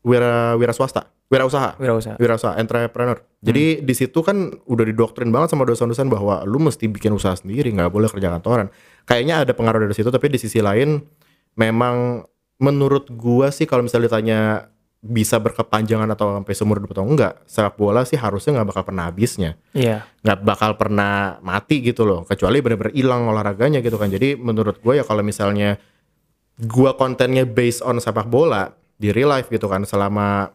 [0.00, 1.76] wira wira swasta, wira usaha.
[1.76, 2.16] Wirausaha.
[2.16, 3.20] Wira usaha, entrepreneur.
[3.44, 7.68] Jadi di situ kan udah didoktrin banget sama dosen-dosen bahwa lu mesti bikin usaha sendiri,
[7.74, 8.72] nggak boleh kerja kantoran.
[9.04, 11.04] Kayaknya ada pengaruh dari situ, tapi di sisi lain
[11.60, 12.24] memang
[12.58, 14.40] menurut gua sih kalau misalnya ditanya
[14.98, 19.06] bisa berkepanjangan atau sampai seumur hidup atau enggak, sepak bola sih harusnya nggak bakal pernah
[19.06, 20.02] habisnya, Iya.
[20.26, 24.10] nggak bakal pernah mati gitu loh, kecuali bener-bener hilang olahraganya gitu kan.
[24.10, 25.78] Jadi menurut gua ya kalau misalnya
[26.58, 30.50] gua kontennya based on sepak bola di real life gitu kan selama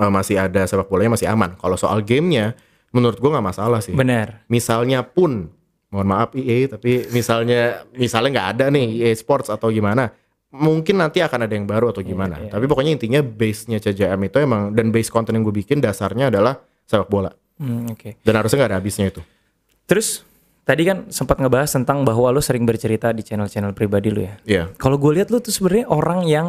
[0.00, 1.52] eh, masih ada sepak bolanya masih aman.
[1.60, 2.56] Kalau soal gamenya
[2.96, 3.92] menurut gua nggak masalah sih.
[3.92, 4.48] Benar.
[4.48, 5.52] Misalnya pun
[5.92, 10.08] mohon maaf EA tapi misalnya misalnya nggak ada nih EA Sports atau gimana
[10.52, 12.52] mungkin nanti akan ada yang baru atau gimana iya.
[12.52, 16.60] tapi pokoknya intinya base-nya CJM itu emang dan base konten yang gue bikin dasarnya adalah
[16.84, 18.20] sepak bola Hmm, oke.
[18.20, 19.22] dan harusnya nggak ada habisnya itu
[19.82, 20.24] Terus
[20.62, 24.34] tadi kan sempat ngebahas tentang bahwa lu sering bercerita di channel-channel pribadi lu ya.
[24.42, 26.48] Iya Kalau gue lihat lu tuh sebenarnya orang yang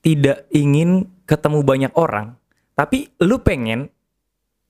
[0.00, 2.38] tidak ingin ketemu banyak orang,
[2.72, 3.90] tapi lu pengen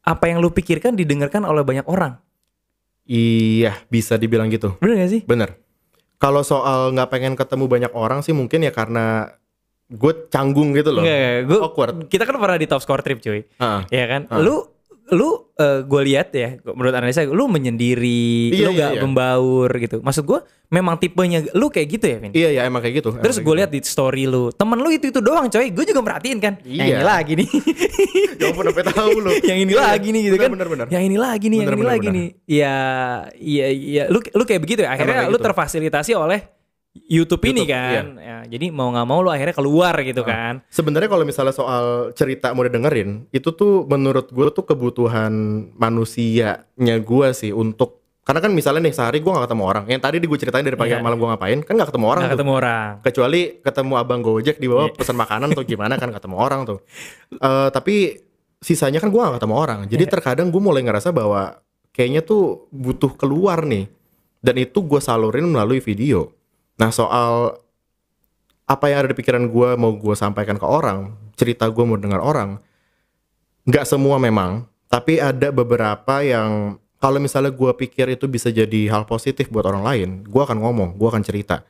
[0.00, 2.16] apa yang lu pikirkan didengarkan oleh banyak orang.
[3.04, 5.22] iya bisa dibilang gitu Bener gak sih?
[5.22, 5.54] bener
[6.16, 9.30] kalau soal nggak pengen ketemu banyak orang sih mungkin ya karena
[9.86, 13.46] gue canggung gitu loh Enggak, gue awkward kita kan pernah di top score trip cuy.
[13.62, 13.86] Ah.
[13.94, 14.26] Ya kan?
[14.26, 14.42] Ah.
[14.42, 14.75] Lu
[15.10, 15.46] lu
[15.82, 19.02] gue lihat ya menurut analisa lu menyendiri, Iya, lu iya, nggak iya.
[19.02, 19.96] membaur gitu.
[20.00, 22.32] Maksud gue memang tipenya lu kayak gitu ya, Vin?
[22.32, 25.08] iya ya emang kayak gitu Terus gue kayak lihat di story lu, temen lu itu
[25.08, 25.70] itu doang coy.
[25.70, 26.58] Gue juga merhatiin kan.
[26.60, 26.96] Yang Iya.
[26.96, 27.48] ini lagi nih.
[27.48, 28.42] gitu.
[28.42, 30.52] ya ampun sampai tahu lu yang ini Iya, lagi nih gitu bener, kan.
[30.52, 32.16] bener bener Yang ini lagi nih, yang Bener, ini bener, lagi bener.
[32.18, 32.28] nih.
[32.46, 32.76] Iya,
[33.38, 34.02] iya, iya.
[34.12, 34.90] Lu lu kayak begitu ya.
[34.92, 35.46] Akhirnya lu gitu.
[35.46, 36.40] terfasilitasi oleh
[37.04, 38.04] YouTube, ini YouTube, kan.
[38.16, 40.64] Ya, jadi mau nggak mau lu akhirnya keluar gitu kan.
[40.68, 45.32] Sebenarnya kalau misalnya soal cerita mau didengerin, itu tuh menurut gue tuh kebutuhan
[45.74, 46.64] manusianya
[46.98, 49.84] gue sih untuk karena kan misalnya nih sehari gue gak ketemu orang.
[49.86, 50.98] Yang tadi di gue ceritain dari pagi Iya.
[50.98, 52.38] sampai malam gue ngapain, kan gak ketemu orang Nggak tuh.
[52.42, 52.90] ketemu orang.
[52.98, 54.72] Kecuali ketemu abang Gojek di Iya.
[54.74, 56.78] bawah pesan makanan atau gimana kan ketemu orang tuh.
[57.32, 58.18] Eh tapi
[58.58, 59.78] sisanya kan gue gak ketemu orang.
[59.86, 60.10] Jadi Iya.
[60.10, 61.62] terkadang gue mulai ngerasa bahwa
[61.94, 63.86] kayaknya tuh butuh keluar nih.
[64.42, 66.34] Dan itu gue salurin melalui video.
[66.76, 67.56] Nah soal
[68.66, 72.18] apa yang ada di pikiran gue mau gue sampaikan ke orang, cerita gue mau dengar
[72.18, 72.58] orang,
[73.62, 79.06] nggak semua memang, tapi ada beberapa yang kalau misalnya gue pikir itu bisa jadi hal
[79.06, 81.62] positif buat orang lain, gue akan ngomong, gue akan cerita.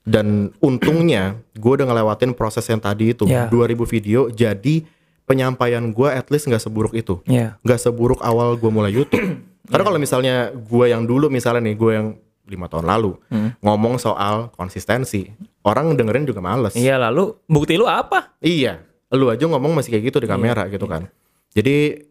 [0.00, 3.46] Dan untungnya gue udah ngelewatin proses yang tadi itu, Ya.
[3.46, 4.82] 2000 video, jadi
[5.28, 7.60] penyampaian gue at least nggak seburuk itu, Iya.
[7.62, 9.22] nggak seburuk awal gue mulai YouTube.
[9.70, 12.06] Karena kalau misalnya gue yang dulu misalnya nih, gue yang
[12.50, 13.54] lima tahun lalu Hmm.
[13.62, 15.30] ngomong soal konsistensi,
[15.62, 16.74] orang dengerin juga males.
[16.74, 18.34] Iya lalu bukti lu apa?
[18.42, 18.82] Iya,
[19.14, 21.06] lu aja ngomong masih kayak gitu di kamera gitu kan.
[21.54, 22.06] Jadi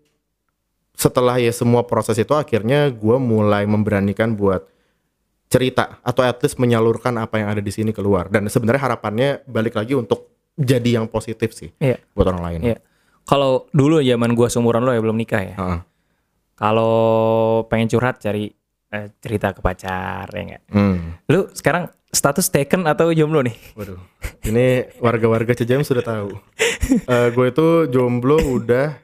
[0.95, 4.67] setelah ya semua proses itu akhirnya gua mulai memberanikan buat
[5.47, 8.27] cerita atau at least menyalurkan apa yang ada di sini keluar.
[8.27, 10.27] Dan sebenarnya harapannya balik lagi untuk
[10.59, 11.99] jadi yang positif sih Iya.
[12.11, 12.59] buat orang lain.
[12.63, 12.77] Iya.
[13.23, 15.55] Kalau dulu zaman gua seumuran lo ya belum nikah ya.
[15.55, 15.79] Heeh.
[16.59, 16.95] Kalau
[17.71, 18.51] pengen curhat cari
[18.89, 20.63] eh, cerita ke pacar ya enggak?
[20.69, 21.17] Hmm.
[21.29, 23.53] Lu sekarang status taken atau jomblo nih?
[23.77, 24.01] Waduh,
[24.49, 26.33] ini warga-warga Cijem sudah tahu.
[27.05, 28.97] Eh gue itu jomblo udah,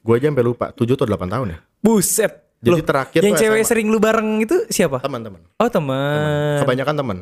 [0.00, 1.58] gue aja sampai lupa, 7 atau 8 tahun ya.
[1.84, 2.32] Buset.
[2.62, 3.70] Jadi Loh, terakhir yang cewek SMA.
[3.74, 5.02] sering lu bareng itu siapa?
[5.02, 5.42] Teman-teman.
[5.58, 6.62] Oh teman.
[6.62, 7.18] Kebanyakan teman.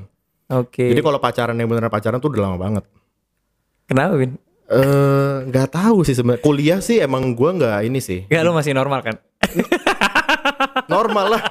[0.53, 0.93] Oke.
[0.93, 2.84] Jadi kalau pacaran yang beneran pacaran tuh udah lama banget.
[3.88, 4.36] Kenapa Win?
[4.70, 6.45] Eh, nggak tahu sih sebenarnya.
[6.45, 8.28] Kuliah sih emang gua nggak ini sih.
[8.30, 9.16] Gak lu masih normal kan?
[10.93, 11.43] Normal lah.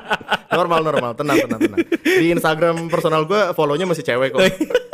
[0.49, 1.11] Normal normal.
[1.15, 1.79] Tenang tenang tenang.
[2.03, 4.41] Di Instagram personal gua follow-nya masih cewek kok.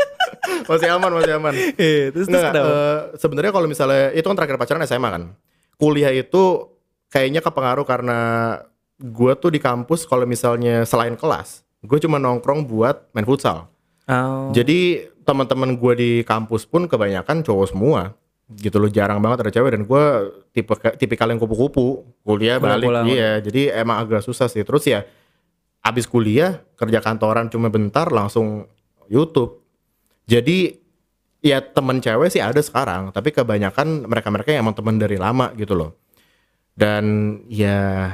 [0.72, 1.54] masih aman masih aman.
[2.14, 5.24] Terus Nggak, eh, sebenarnya kalau misalnya itu kan terakhir pacaran SMA kan.
[5.76, 6.72] Kuliah itu
[7.12, 8.20] kayaknya kepengaruh karena
[9.00, 13.68] gua tuh di kampus kalau misalnya selain kelas, gue cuma nongkrong buat main futsal.
[14.08, 14.54] Oh.
[14.56, 18.14] Jadi teman-teman gue di kampus pun kebanyakan cowok semua
[18.46, 20.04] gitu loh jarang banget ada cewek dan gue
[20.54, 22.06] tipe tipikal yang kupu-kupu.
[22.22, 23.06] Kuliah balik pulang.
[23.10, 24.62] iya jadi emang agak susah sih.
[24.62, 25.02] Terus ya
[25.82, 28.70] abis kuliah kerja kantoran cuma bentar langsung
[29.10, 29.66] YouTube.
[30.30, 30.78] Jadi
[31.42, 35.74] ya temen cewek sih ada sekarang tapi kebanyakan mereka-mereka yang emang temen dari lama gitu
[35.74, 35.98] loh.
[36.78, 38.14] Dan ya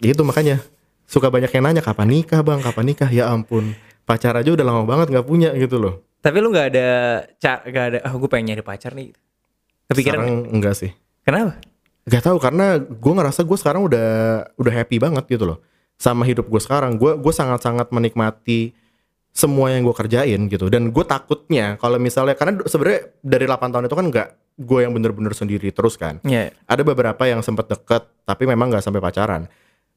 [0.00, 0.62] itu makanya
[1.04, 2.64] suka banyak yang nanya kapan nikah bang?
[2.64, 3.10] Kapan nikah?
[3.12, 3.76] Ya ampun
[4.10, 6.02] pacar aja udah lama banget nggak punya gitu loh.
[6.20, 6.88] Tapi lu gak ada
[7.40, 9.14] ca gak ada ah gue pengen nyari pacar nih.
[9.90, 10.16] Kepikiran?
[10.16, 10.54] sekarang nggak?
[10.54, 11.52] enggak sih Kenapa?
[12.08, 14.08] Gak tahu karena gue ngerasa gue sekarang udah
[14.56, 15.58] udah happy banget gitu loh
[15.94, 18.72] sama hidup gue sekarang gue gue sangat sangat menikmati
[19.30, 23.84] semua yang gue kerjain gitu dan gue takutnya kalau misalnya karena sebenarnya dari 8 tahun
[23.86, 24.28] itu kan nggak
[24.58, 26.50] gue yang bener-bener sendiri terus kan Iya.
[26.66, 29.46] ada beberapa yang sempat deket tapi memang nggak sampai pacaran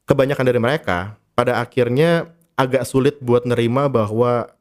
[0.04, 4.52] kebanyakan dari mereka pada akhirnya agak sulit buat nerima bahwa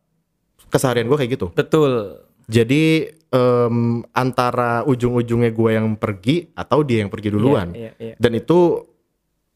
[0.73, 2.23] keseharian gue kayak gitu Betul.
[2.49, 8.15] jadi em, antara ujung-ujungnya gue yang pergi atau dia yang pergi duluan Iya, iya, iya.
[8.21, 8.86] dan itu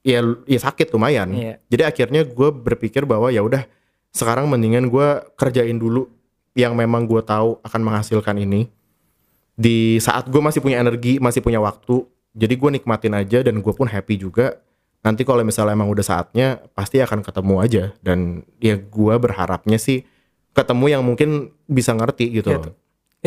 [0.02, 0.20] ya
[0.50, 1.54] ya sakit lumayan Iya.
[1.70, 3.70] jadi akhirnya gue berpikir bahwa ya udah
[4.10, 5.08] sekarang mendingan gue
[5.38, 6.10] kerjain dulu
[6.58, 8.66] yang memang gue tahu akan menghasilkan ini
[9.54, 12.02] di saat gue masih punya energi masih punya waktu
[12.34, 14.58] jadi gue nikmatin aja dan gue pun happy juga
[15.02, 20.02] nanti kalau misalnya emang udah saatnya pasti akan ketemu aja dan ya gue berharapnya sih
[20.54, 22.74] ketemu yang mungkin bisa ngerti gitu tuh.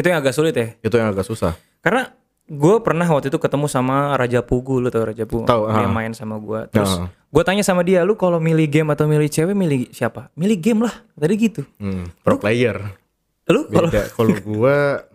[0.00, 0.72] Itu yang agak sulit ya.
[0.80, 2.08] itu yang agak susah Karena
[2.46, 5.92] gue pernah waktu itu ketemu sama Raja Pugu lu tau Raja Pugu Tahu, dia ah.
[5.92, 7.12] main sama gue terus Ah.
[7.30, 10.34] Gue tanya sama dia, lu kalau milih game atau milih cewek milih siapa?
[10.34, 10.90] Milih game lah.
[11.14, 11.62] Tadi gitu.
[11.78, 12.74] Hmm, pro player.
[13.46, 13.86] Lu kalau.
[13.86, 15.06] Kalau gua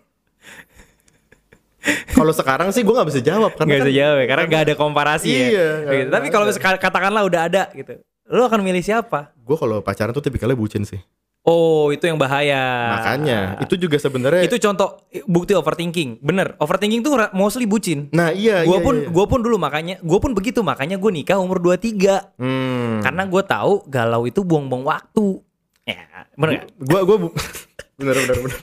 [2.16, 4.64] kalau sekarang sih gua nggak bisa jawab karena nggak kan bisa jawab ya, karena nggak
[4.64, 5.68] ada komparasi Iya, ya.
[5.78, 6.10] nggak- Gitu.
[6.10, 6.46] Tapi kalau
[6.80, 7.94] katakanlah udah ada gitu,
[8.28, 9.36] lu akan milih siapa?
[9.38, 10.98] gua kalau pacaran tuh tipikalnya bucin sih.
[11.46, 12.98] Oh, itu yang bahaya.
[12.98, 14.98] Makanya itu juga sebenarnya itu contoh
[15.30, 16.18] bukti overthinking.
[16.18, 18.10] Bener, overthinking tuh mostly bucin.
[18.10, 19.10] Nah, iya Gue iya, pun iya.
[19.14, 22.98] gua pun dulu makanya gue pun begitu makanya gue nikah umur 23 Hmm.
[23.06, 25.38] karena gue tahu galau itu buang-buang waktu.
[25.86, 26.02] Ya,
[26.34, 27.36] bener gua gua bu-
[28.02, 28.58] bener bener bener.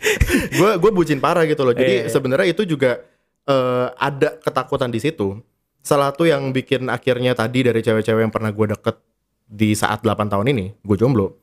[0.59, 1.70] gua gua bucin parah gitu loh.
[1.70, 2.11] Jadi Iya, iya.
[2.11, 2.99] sebenarnya itu juga
[3.43, 5.39] eh, ada ketakutan di situ.
[5.78, 8.99] Salah satu yang bikin akhirnya tadi dari cewek-cewek yang pernah gua deket
[9.45, 11.41] di saat 8 tahun ini, gue jomblo.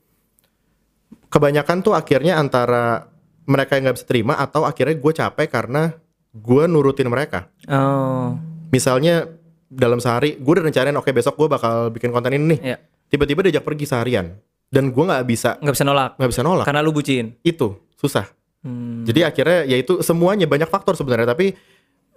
[1.30, 3.06] Kebanyakan tuh akhirnya antara
[3.46, 5.94] mereka yang nggak bisa terima atau akhirnya gue capek karena
[6.30, 7.46] gue nurutin mereka.
[7.66, 8.34] Oh,
[8.68, 9.26] Misalnya
[9.66, 12.60] dalam sehari gue udah rencanain oke besok gue bakal bikin konten ini nih.
[12.64, 12.76] ya
[13.06, 14.38] Tiba-tiba diajak pergi seharian
[14.70, 16.64] dan gue nggak bisa nggak bisa nolak nggak bisa nolak.
[16.66, 17.34] karena lu bucin.
[17.40, 18.26] Itu susah.
[18.62, 19.02] Hmm.
[19.02, 21.54] Jadi akhirnya ya itu semuanya banyak faktor sebenarnya tapi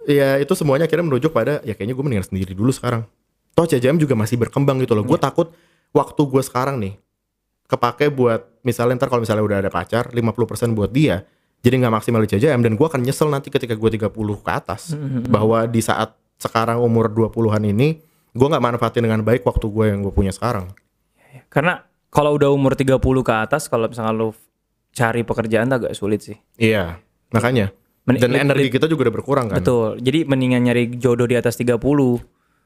[0.04, 3.06] ya itu semuanya akhirnya merujuk pada ya kayaknya gue mendingan sendiri dulu sekarang.
[3.54, 5.02] Toh CJM juga masih berkembang gitu loh.
[5.02, 5.30] Gue Iya.
[5.30, 5.54] takut
[5.90, 6.94] waktu gue sekarang nih
[7.66, 10.20] kepake buat misalnya ntar kalau misalnya udah ada pacar 50%
[10.72, 11.24] buat dia
[11.60, 14.92] jadi nggak maksimal di CJM dan gue akan nyesel nanti ketika gue 30 ke atas
[14.92, 17.96] Hmm, bahwa di saat sekarang umur 20-an ini
[18.30, 20.68] gue nggak manfaatin dengan baik waktu gue yang gue punya sekarang.
[21.48, 24.36] Karena kalau udah umur 30 ke atas kalau misalnya lu
[24.90, 26.36] cari pekerjaan agak sulit sih.
[26.54, 27.00] Iya,
[27.30, 27.72] makanya.
[28.04, 29.58] Men- Dan energi kita juga udah berkurang kan.
[29.58, 29.96] Betul.
[29.98, 31.80] Jadi mendingan nyari jodoh di atas 30.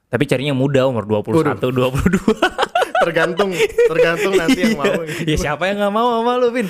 [0.09, 2.35] Tapi carinya muda umur 21, 22.
[3.05, 3.51] tergantung
[3.91, 5.03] tergantung nanti yang mau.
[5.27, 6.69] ya siapa yang nggak mau sama lu, Vin?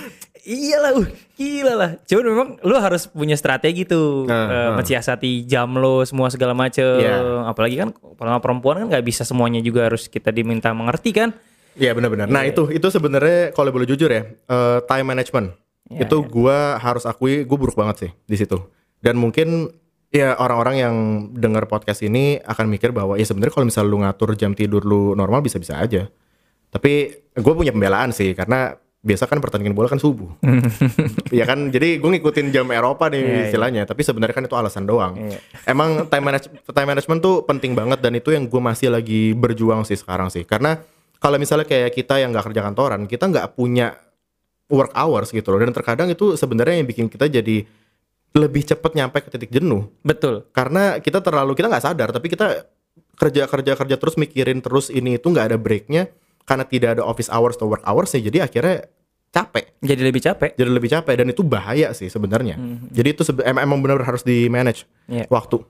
[0.48, 1.06] Iyalah, uh,
[1.36, 1.90] gila lah.
[2.08, 4.72] Cuman memang lu harus punya strategi tuh, Nah, eh, nah.
[4.80, 7.04] mensiasati jam lo semua segala macem.
[7.04, 7.44] Iya.
[7.44, 11.36] Apalagi kan kalau perempuan kan nggak bisa semuanya juga harus kita diminta mengerti kan?
[11.76, 12.32] Iya benar-benar.
[12.32, 15.52] Nah itu itu sebenarnya kalau boleh jujur ya eh, time management
[15.88, 18.60] Iya, itu gua harus akui gue buruk banget sih di situ.
[19.00, 19.72] Dan mungkin
[20.08, 20.94] ya orang-orang yang
[21.36, 25.12] dengar podcast ini akan mikir bahwa ya sebenarnya kalau misalnya lu ngatur jam tidur lu
[25.12, 26.08] normal bisa-bisa aja.
[26.68, 26.92] Tapi
[27.32, 30.28] gue punya pembelaan sih karena biasa kan pertandingan bola kan subuh.
[31.38, 33.44] ya kan jadi gue ngikutin jam Eropa nih Iya, iya.
[33.48, 33.82] istilahnya.
[33.84, 35.16] Tapi sebenarnya kan itu alasan doang.
[35.16, 35.38] Iya.
[35.68, 39.84] Emang time manage time management tuh penting banget dan itu yang gue masih lagi berjuang
[39.84, 40.44] sih sekarang sih.
[40.44, 40.76] Karena
[41.20, 43.96] kalau misalnya kayak kita yang nggak kerja kantoran, kita nggak punya
[44.68, 45.60] work hours gitu loh.
[45.60, 47.64] Dan terkadang itu sebenarnya yang bikin kita jadi
[48.32, 49.88] lebih cepat nyampe ke titik jenuh.
[50.00, 50.44] Betul.
[50.52, 52.68] Karena kita terlalu kita nggak sadar, tapi kita
[53.18, 56.06] kerja kerja kerja terus mikirin terus ini itu nggak ada breaknya
[56.44, 58.20] karena tidak ada office hours atau work hours sih.
[58.20, 58.86] Jadi akhirnya
[59.28, 60.50] capek Jadi lebih capek.
[60.56, 62.56] jadi lebih capek dan itu bahaya sih sebenarnya.
[62.88, 65.28] Jadi itu em- emang benar harus di manage Iya.
[65.28, 65.60] waktu.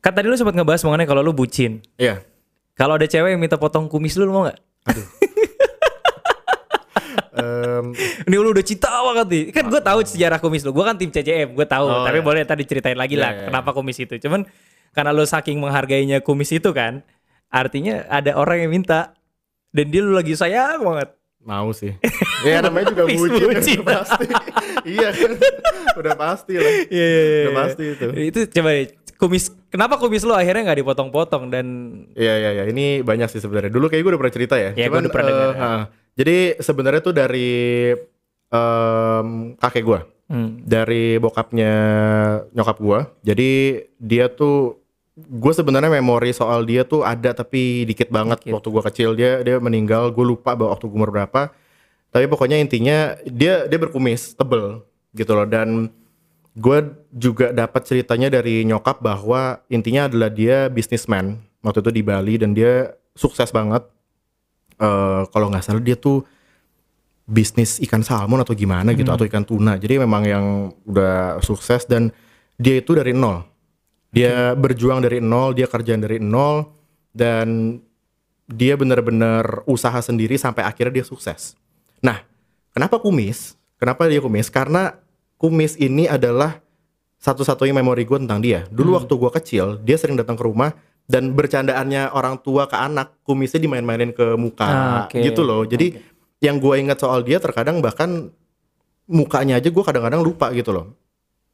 [0.00, 1.80] Kan tadi lu sempat ngebahas mengenai kalau lu bucin.
[1.94, 2.20] Iya.
[2.74, 4.58] Kalau ada cewek yang minta potong kumis lu, lu mau nggak?
[7.34, 7.90] Em,
[8.30, 9.44] Ini lu udah cinta banget nih.
[9.50, 10.70] Kan gue tahu sejarah kumis lu.
[10.70, 11.86] Gue kan tim CJM, gue tahu.
[11.86, 12.26] Oh, Tapi iya.
[12.26, 14.14] boleh tadi ceritain lagi lah Iya, iya, kenapa kumis itu.
[14.22, 14.46] Cuman
[14.94, 17.02] karena lu saking menghargainya kumis itu kan,
[17.50, 19.10] artinya ada orang yang minta
[19.74, 21.10] dan dia lu lagi sayang banget.
[21.44, 21.92] mau sih.
[22.48, 23.80] ya namanya juga bucin, bucin.
[23.84, 24.24] pasti.
[24.88, 25.30] iya kan.
[26.00, 26.72] Udah pasti lah.
[26.88, 28.06] Iya, iya, Udah pasti itu.
[28.32, 28.86] Itu coba deh,
[29.20, 29.44] kumis.
[29.68, 31.66] Kenapa kumis lu akhirnya nggak dipotong-potong dan
[32.16, 33.68] Iya iya iya ini banyak sih sebenarnya.
[33.68, 34.70] Dulu kayak gue udah pernah cerita ya.
[34.72, 35.52] Iya, gua udah pernah eh, dengar.
[35.52, 35.70] ha.
[36.14, 37.90] Jadi sebenarnya tuh dari
[38.50, 40.00] em, kakek gue,
[40.30, 41.72] hmm, dari bokapnya
[42.54, 42.98] nyokap gue.
[43.26, 43.50] Jadi
[43.98, 44.78] dia tuh
[45.14, 48.54] gue sebenarnya memori soal dia tuh ada tapi dikit banget Dikit.
[48.54, 49.10] waktu gue kecil.
[49.18, 51.50] Dia dia meninggal gue lupa bahwa waktu gue umur berapa.
[52.14, 54.86] Tapi pokoknya intinya dia dia berkumis tebel
[55.18, 55.46] gitu loh.
[55.50, 55.90] Dan
[56.54, 56.78] gue
[57.10, 62.54] juga dapat ceritanya dari nyokap bahwa intinya adalah dia bisnisman waktu itu di Bali dan
[62.54, 63.82] dia sukses banget
[64.84, 66.20] Eh kalau nggak salah dia tuh
[67.24, 69.80] bisnis ikan salmon atau gimana gitu atau ikan tuna.
[69.80, 70.44] Jadi memang yang
[70.84, 72.12] udah sukses dan
[72.60, 73.40] dia itu dari nol.
[74.12, 76.68] Dia berjuang dari nol dia kerjaan dari nol
[77.16, 77.80] dan
[78.44, 81.56] dia benar-benar usaha sendiri sampai akhirnya dia sukses.
[82.04, 82.20] Nah
[82.76, 83.56] kenapa kumis?
[83.80, 84.52] Kenapa dia kumis?
[84.52, 84.92] Karena
[85.40, 86.60] kumis ini adalah
[87.24, 88.68] satu-satunya memori gue tentang dia.
[88.68, 93.20] Dulu waktu gue kecil, dia sering datang ke rumah dan bercandaannya orang tua ke anak,
[93.22, 95.20] kumisnya dimain-mainin ke muka, Ah, oke.
[95.20, 95.62] gitu loh.
[95.64, 96.00] Jadi
[96.40, 98.32] yang gue ingat soal dia terkadang bahkan
[99.04, 100.96] mukanya aja gue kadang-kadang lupa gitu loh.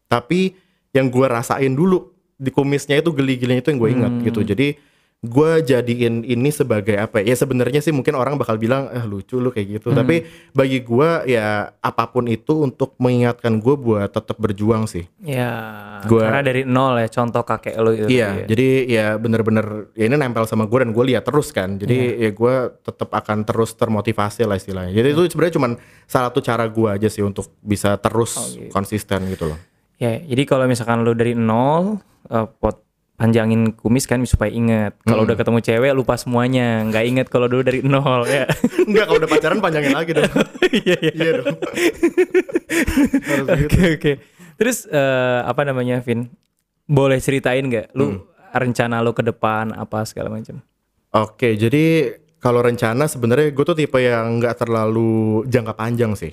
[0.07, 0.55] Tapi
[0.91, 4.23] yang gue rasain dulu di kumisnya itu geli-gelinya itu yang gue ingat Hmm.
[4.23, 4.41] gitu.
[4.43, 4.79] Jadi
[5.21, 7.33] gue jadiin ini sebagai apa ya?
[7.33, 9.93] Ya sebenarnya sih mungkin orang bakal bilang eh lucu lu kayak gitu.
[9.93, 10.25] Tapi
[10.57, 15.05] bagi gue ya apa pun itu untuk mengingatkan gue buat tetap berjuang sih.
[15.21, 15.53] Ya,
[16.09, 18.09] Gua- karena dari nol ya contoh kakek lu itu.
[18.09, 21.77] Iya, jadi ya bener-bener ya ini nempel sama gue dan gue lihat terus kan.
[21.77, 24.97] Jadi ya gue tetap akan terus termotivasi lah istilahnya.
[24.97, 25.73] Jadi itu sebenarnya cuman
[26.09, 29.61] salah satu cara gue aja sih untuk bisa terus konsisten gitu loh.
[30.01, 32.01] Ya, jadi kalau misalkan lu dari nol
[32.33, 32.89] eh, pot
[33.21, 34.97] panjangin kumis kan supaya inget.
[35.05, 38.49] Kalau udah ketemu cewek lupa semuanya, nggak inget kalau dulu dari nol ya.
[38.89, 40.33] Enggak kalau udah pacaran panjangin lagi dong.
[40.71, 41.13] Iya iya.
[41.13, 41.57] Iya dong.
[43.43, 43.75] Oke begitu.
[43.99, 44.13] oke.
[44.57, 46.31] Terus eh, apa namanya, Vin?
[46.89, 50.63] Boleh ceritain nggak lu rencana lu ke depan apa segala macam?
[51.11, 56.33] Oke, jadi kalau rencana sebenarnya gue tuh tipe yang nggak terlalu jangka panjang sih.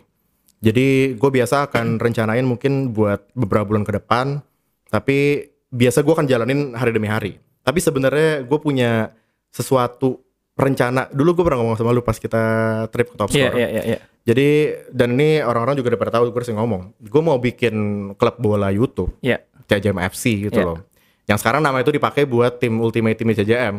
[0.61, 4.41] Jadi gue biasa akan rencanain mungkin buat beberapa bulan ke depan,
[4.93, 7.37] tapi biasa gue akan jalanin hari demi hari.
[7.61, 9.11] Tapi sebenarnya gue punya
[9.51, 10.23] sesuatu
[10.55, 11.11] rencana.
[11.11, 12.41] Dulu gue pernah ngomong sama lu pas kita
[12.89, 13.59] trip ke Top Iya Score.
[13.59, 13.99] iya iya iya.
[14.27, 14.47] Jadi
[14.91, 16.91] dan ini orang-orang juga udah pada tahu gue sering ngomong.
[16.99, 17.75] Gue mau bikin
[18.19, 19.39] klub bola YouTube, Iya.
[19.67, 20.67] CJM FC gitu Iya.
[20.67, 20.79] loh.
[21.27, 23.75] Yang sekarang nama itu dipakai buat tim Ultimate Team CJM,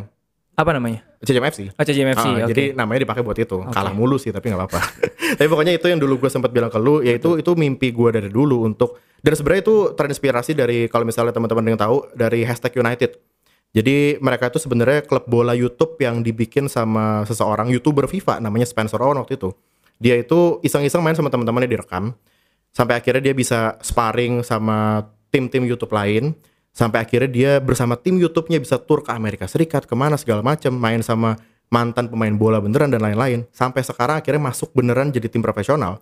[0.59, 1.06] Apa namanya?
[1.22, 1.61] CJM FC.
[1.70, 2.26] Oh, CJMFC.
[2.26, 2.50] Ah, oke.
[2.50, 3.62] Jadi namanya dipakai buat itu.
[3.70, 4.80] Kalah mulu sih tapi nggak apa-apa.
[5.38, 8.26] tapi pokoknya itu yang dulu gue sempat bilang ke lu, yaitu itu mimpi gue dari
[8.26, 13.14] dulu untuk dan sebenarnya itu terinspirasi dari kalau misalnya teman-teman yang tahu dari hashtag United.
[13.70, 18.98] Jadi mereka itu sebenarnya klub bola YouTube yang dibikin sama seseorang youtuber FIFA namanya Spencer
[18.98, 19.54] Owen waktu itu.
[20.02, 22.18] Dia itu iseng-iseng main sama teman-temannya direkam
[22.74, 26.34] sampai akhirnya dia bisa sparring sama tim-tim YouTube lain
[26.78, 30.70] sampai akhirnya dia bersama tim YouTube-nya bisa tur ke Amerika Serikat ke mana segala macam
[30.70, 31.34] main sama
[31.74, 33.42] mantan pemain bola beneran dan lain-lain.
[33.50, 35.98] Sampai sekarang akhirnya masuk beneran jadi tim profesional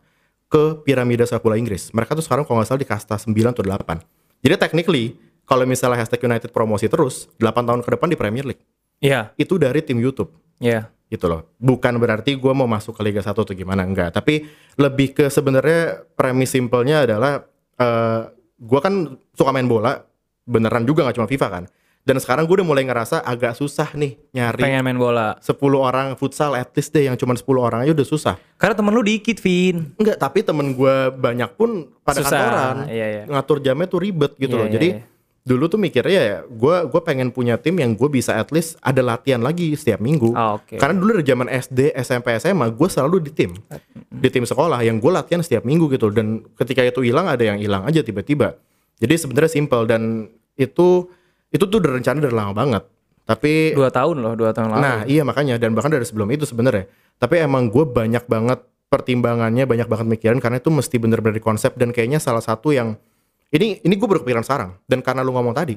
[0.52, 1.88] ke piramida sepak bola Inggris.
[1.96, 5.16] Mereka tuh sekarang kalau nggak salah di kasta 9 atau 8 jadi technically
[5.46, 8.62] kalau misalnya hashtag United promosi terus 8 tahun ke depan di Premier League.
[9.02, 10.30] Iya, itu dari tim YouTube.
[10.62, 10.92] Iya.
[11.06, 11.46] gitu loh.
[11.62, 14.42] Bukan berarti gue mau masuk ke Liga 1 atau gimana enggak, tapi
[14.74, 17.46] lebih ke sebenarnya premis simpelnya adalah
[17.78, 18.20] eh
[18.58, 20.02] gue kan suka main bola
[20.46, 21.64] beneran juga nggak cuma FIFA kan.
[22.00, 25.34] Dan sekarang gue udah mulai ngerasa agak susah nih nyari Pengen main bola.
[25.42, 28.34] 10 orang futsal at least deh yang cuma 10 orang aja udah susah.
[28.54, 29.90] Karena temen lu dikit, Vin.
[29.98, 32.76] Enggak, tapi temen gue banyak pun pada Susah, kantoran.
[32.86, 33.22] iya, iya.
[33.26, 34.66] Ngatur jamnya tuh ribet gitu Iya, loh.
[34.70, 35.02] iya, Jadi iya.
[35.42, 39.02] dulu tuh mikirnya ya gue gue pengen punya tim yang gue bisa at least ada
[39.02, 40.30] latihan lagi setiap minggu.
[40.30, 40.78] Ah, oke.
[40.78, 43.50] Karena dulu dari zaman SD, SMP, SMA gue selalu di tim.
[44.06, 47.58] Di tim sekolah yang gue latihan setiap minggu gitu dan ketika itu hilang ada yang
[47.58, 48.54] hilang aja tiba-tiba.
[48.96, 51.08] Jadi sebenarnya simple dan itu
[51.52, 52.82] itu tuh udah rencana dari lama banget.
[53.26, 54.82] Tapi Dua tahun loh, dua tahun lalu.
[54.82, 56.86] Nah iya makanya dan bahkan dari sebelum itu sebenarnya.
[57.16, 61.74] Tapi emang gue banyak banget pertimbangannya, banyak banget mikirin karena itu mesti bener-bener di konsep
[61.74, 62.94] dan kayaknya salah satu yang
[63.50, 65.76] ini ini gue baru kepikiran sekarang dan karena lu ngomong tadi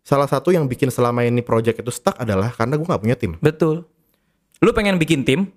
[0.00, 3.36] salah satu yang bikin selama ini project itu stuck adalah karena gue nggak punya tim.
[3.38, 3.86] Betul.
[4.60, 5.48] Lu pengen bikin tim,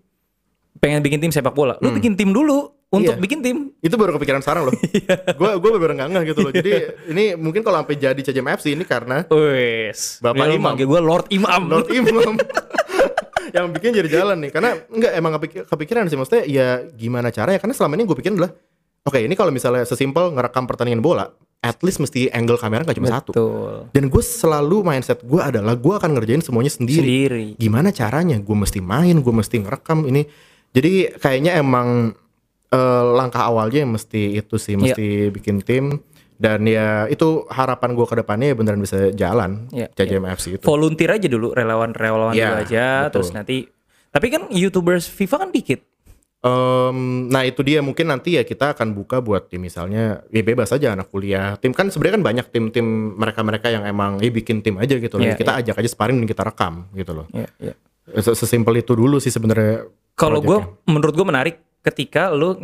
[0.79, 1.75] pengen bikin tim sepak bola.
[1.83, 3.19] Lu bikin tim dulu untuk Iya.
[3.19, 3.57] bikin tim.
[3.79, 4.73] Itu baru kepikiran sekarang loh.
[5.39, 6.51] Gue gue bener-bener nggak ngeh gitu loh.
[6.51, 6.71] Jadi
[7.11, 10.21] ini mungkin kalau sampai jadi CJM FC ini karena Wes.
[10.21, 10.73] Bapak Dia Imam.
[10.73, 11.61] gue Lord Imam.
[11.65, 12.37] Lord Imam
[13.53, 17.59] yang bikin jadi jalan nih karena enggak emang kepik- kepikiran sih maksudnya ya gimana caranya
[17.59, 18.51] karena selama ini gue pikirin adalah
[19.03, 21.29] oke ini kalau misalnya sesimpel ngerekam pertandingan bola
[21.59, 23.75] at least mesti angle kamera nggak cuma satu Betul.
[23.91, 26.97] dan gue selalu mindset gue adalah gue akan ngerjain semuanya sendiri.
[26.97, 27.45] Sendiri.
[27.55, 30.25] gimana caranya gue mesti main gue mesti ngerekam ini
[30.73, 32.17] jadi kayaknya emang
[32.73, 36.01] eh, langkah awalnya mesti itu sih mesti bikin tim
[36.33, 40.65] dan ya itu harapan gue ke depannya ya beneran bisa jalan Iya, CJM FC itu
[40.65, 42.85] Volunteer aja dulu, relawan-relawan Iya, dulu aja.
[43.05, 43.13] betul.
[43.13, 43.57] Terus nanti.
[44.09, 45.79] Tapi kan YouTubers FIFA kan dikit.
[46.43, 46.97] Em,
[47.31, 50.91] nah itu dia mungkin nanti ya kita akan buka buat tim misalnya ya bebas aja
[50.91, 52.83] anak kuliah tim kan sebenarnya kan banyak tim-tim
[53.15, 56.27] mereka-mereka yang emang ya bikin tim aja gitu loh Iya, kita ajak aja sparring dan
[56.27, 57.73] kita rekam gitu loh Iya, iya.
[58.19, 62.55] Ses- sesimpel itu dulu sih sebenarnya Kalau gue, menurut gue menarik ketika lu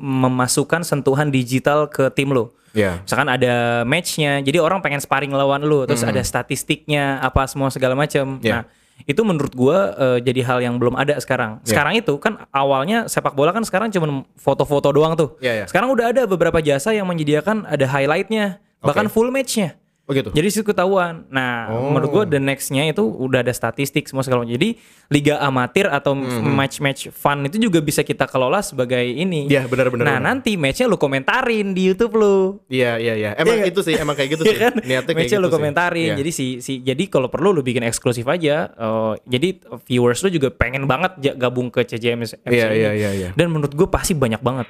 [0.00, 2.48] memasukkan sentuhan digital ke tim lu.
[2.72, 7.68] ya Misalkan ada matchnya, jadi orang pengen sparring lawan lu, terus ada statistiknya, apa semua
[7.68, 8.40] segala macam.
[8.40, 8.64] Iya.
[8.64, 8.64] Nah,
[9.04, 11.60] itu menurut gua eh, jadi hal yang belum ada sekarang.
[11.62, 11.68] Iya.
[11.68, 15.36] Sekarang itu kan awalnya sepak bola kan sekarang cuma foto-foto doang tuh.
[15.44, 15.64] Iya, iya.
[15.68, 19.12] Sekarang udah ada beberapa jasa yang menyediakan ada highlightnya, bahkan Oke.
[19.12, 19.76] full matchnya.
[20.12, 21.24] Oh gitu Jadi situ ketahuan.
[21.26, 21.88] Nah, Oh.
[21.88, 24.52] menurut gua the nextnya itu udah ada statistik semua segala macam.
[24.52, 24.76] Jadi
[25.08, 29.46] liga amatir atau Hmm, match-match fun itu juga bisa kita kelola sebagai ini.
[29.46, 30.28] Iya, benar, benar, Nah, benar.
[30.36, 32.60] nanti matchnya lu komentarin di YouTube lu.
[32.68, 34.72] iya iya iya emang Iya itu sih emang kayak gitu Iya sih kan?
[34.78, 36.04] niatnya kayak Match-nya gitu lu komentarin.
[36.06, 36.16] Iya.
[36.18, 38.68] Jadi si si jadi kalau perlu lu bikin eksklusif aja.
[38.74, 43.28] Oh, jadi viewers lu juga pengen banget gabung ke CJM FC Iya, iya, iya, iya.
[43.32, 44.68] Dan menurut gue pasti banyak banget.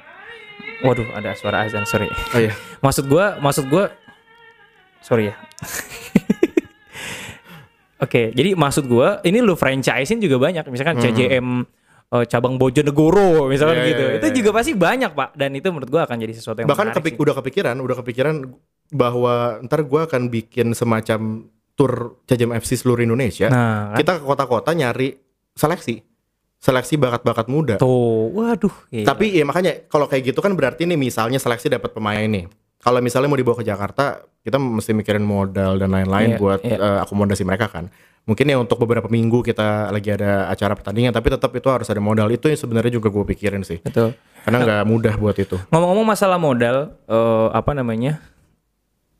[0.79, 2.11] Waduh, ada suara azan, sorry.
[2.11, 2.51] oh iya
[2.83, 3.87] maksud gua, maksud gua
[5.03, 5.35] sorry ya.
[7.99, 11.47] Oke, jadi maksud gua ini lu franchisein juga banyak, misalkan CJM
[12.09, 14.03] eh, cabang Bojonegoro misalkan Iya, gitu.
[14.03, 15.29] iya, itu iya, juga pasti banyak, Pak.
[15.33, 17.23] Dan itu menurut gua akan jadi sesuatu yang bahkan kepik- sih.
[17.23, 18.35] udah kepikiran udah kepikiran
[18.89, 19.33] bahwa
[19.63, 21.91] ntar gue akan bikin semacam tour
[22.23, 23.97] CJM FC seluruh Indonesia Nah, kan?
[23.97, 25.17] kita ke kota-kota nyari
[25.51, 25.97] seleksi
[26.59, 28.69] seleksi bakat-bakat muda tuh, waduh.
[28.87, 29.03] gila.
[29.05, 32.45] tapi ya makanya kalau kayak gitu kan berarti nih misalnya seleksi dapat pemain nih
[32.83, 36.77] kalau misalnya mau dibawa ke Jakarta kita mesti mikirin modal dan lain-lain Iya, buat iya.
[36.77, 37.87] eh, akomodasi mereka kan
[38.23, 41.99] mungkin ya untuk beberapa minggu kita lagi ada acara pertandingan tapi tetap itu harus ada
[41.99, 44.15] modal itu yang sebenarnya juga gue pikirin sih betul.
[44.43, 48.23] karena nggak mudah buat itu Ngomong-ngomong masalah modal, eh, apa namanya?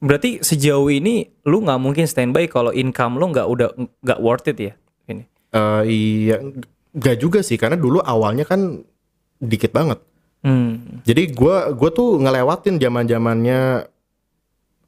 [0.03, 3.67] Berarti sejauh ini lu nggak mungkin standby kalau income lu nggak udah
[4.03, 4.73] nggak worth it ya?
[5.07, 5.23] Ini.
[5.55, 6.35] Eh iya,
[6.91, 8.83] nggak juga sih karena dulu awalnya kan
[9.39, 10.03] dikit banget.
[10.43, 11.01] Hmm.
[11.07, 13.87] Jadi gua gua tuh ngelewatin zaman zamannya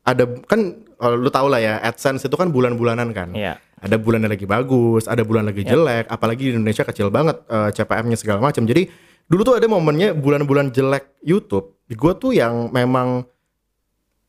[0.06, 3.32] ada kan kalau lu tau lah ya AdSense itu kan bulan-bulanan kan.
[3.32, 3.58] Iya.
[3.80, 7.70] Ada bulan yang lagi bagus, ada bulan lagi jelek, apalagi di Indonesia kecil banget eh,
[7.76, 8.64] CPM-nya segala macam.
[8.64, 8.88] Jadi
[9.28, 13.28] dulu tuh ada momennya bulan-bulan jelek YouTube, gua tuh yang memang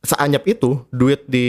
[0.07, 1.47] seanyap itu duit di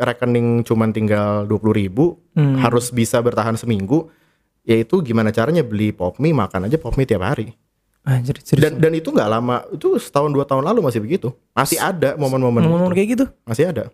[0.00, 2.54] rekening cuman tinggal 20.000 ribu Hmm.
[2.62, 4.14] harus bisa bertahan seminggu
[4.62, 7.50] yaitu gimana caranya beli pop mie makan aja pop mie tiap hari
[8.06, 8.62] Anjir, serius.
[8.62, 12.64] dan dan itu nggak lama itu setahun dua tahun lalu masih begitu masih ada momen-momen
[12.64, 12.94] gitu.
[12.94, 13.24] kayak gitu.
[13.44, 13.84] masih ada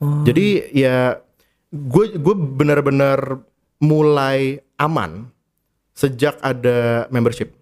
[0.00, 0.24] Oh.
[0.24, 1.20] jadi ya
[1.68, 3.44] gue gue benar-benar
[3.84, 5.28] mulai aman
[5.92, 7.52] sejak ada membership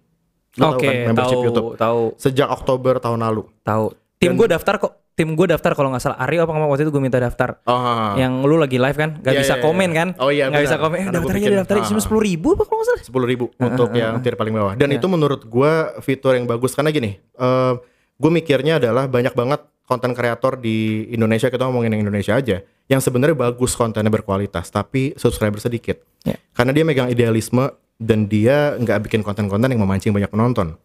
[0.55, 3.91] tahu Oke, kan membership tahu, YouTube tahu, sejak Oktober tahun lalu tahu.
[4.19, 4.98] Tim gue daftar kok.
[5.19, 7.59] Tim gue daftar kalau nggak salah Aryo apa nggak waktu itu gue minta daftar.
[7.67, 9.97] oh Yang lu lagi live kan, gak Iya, bisa iya, komen iya.
[9.99, 10.07] kan?
[10.15, 10.95] Oh, iya, Nggak bisa komen.
[10.95, 12.03] Eh, daftarnya bikin- daftarnya cuma ah.
[12.07, 13.01] sepuluh ribu apa kalau nggak salah?
[13.03, 16.89] sepuluh ribu untuk yang tier paling bawah dan itu menurut gue fitur yang bagus karena
[16.89, 17.73] gini eh
[18.15, 22.99] gue mikirnya adalah banyak banget konten kreator di Indonesia kita ngomongin yang Indonesia aja yang
[22.99, 26.35] sebenarnya bagus kontennya berkualitas tapi subscriber sedikit Ya.
[26.51, 30.75] karena dia megang idealisme dan dia nggak bikin konten-konten yang memancing banyak penonton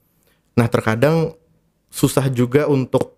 [0.54, 1.34] nah terkadang
[1.86, 3.13] susah juga untuk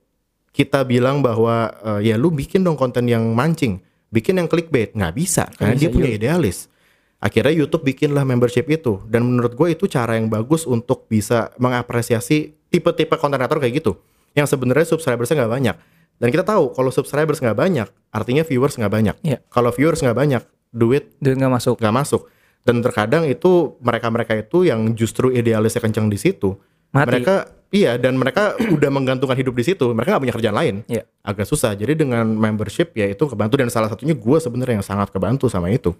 [0.56, 3.84] kita bilang bahwa eh, ya lu bikin dong konten yang mancing
[4.16, 4.96] bikin yang clickbait.
[4.96, 6.16] Nggak bisa karena bisa, dia punya iya.
[6.16, 6.72] idealis.
[7.20, 9.04] Akhirnya YouTube bikinlah membership itu.
[9.08, 14.00] Dan menurut gue itu cara yang bagus untuk bisa mengapresiasi tipe-tipe konten kreator kayak gitu.
[14.32, 15.76] Yang sebenarnya subscribersnya nggak banyak.
[16.16, 19.16] Dan kita tahu kalau subscribers nggak banyak artinya viewers nggak banyak.
[19.20, 19.38] Iya.
[19.52, 20.42] kalau viewers nggak banyak
[20.72, 21.76] duit Duit nggak masuk.
[21.76, 22.22] nggak masuk.
[22.66, 26.56] Dan terkadang itu mereka-mereka itu yang justru idealisnya kencang di situ
[26.96, 27.08] Mati.
[27.12, 27.34] mereka
[27.68, 29.86] iya dan mereka udah menggantungkan hidup di situ.
[29.92, 30.74] Mereka nggak punya kerjaan lain.
[30.88, 31.04] Iya.
[31.20, 31.76] agak susah.
[31.76, 33.60] Jadi dengan membership ya itu kebantu.
[33.60, 35.92] Dan salah satunya gue sebenarnya yang sangat kebantu sama itu.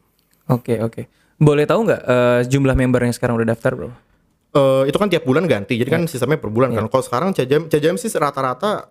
[0.48, 1.04] Oke oke.
[1.36, 3.90] Boleh tahu nggak eh, jumlah member yang sekarang udah daftar bro?
[4.56, 5.76] Eh, itu kan tiap bulan ganti.
[5.76, 6.88] Jadi kan sistemnya per bulan kan.
[6.88, 8.88] Kalau sekarang CJM CJM sih rata-rata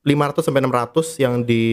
[0.00, 1.64] 500 sampai 600 yang di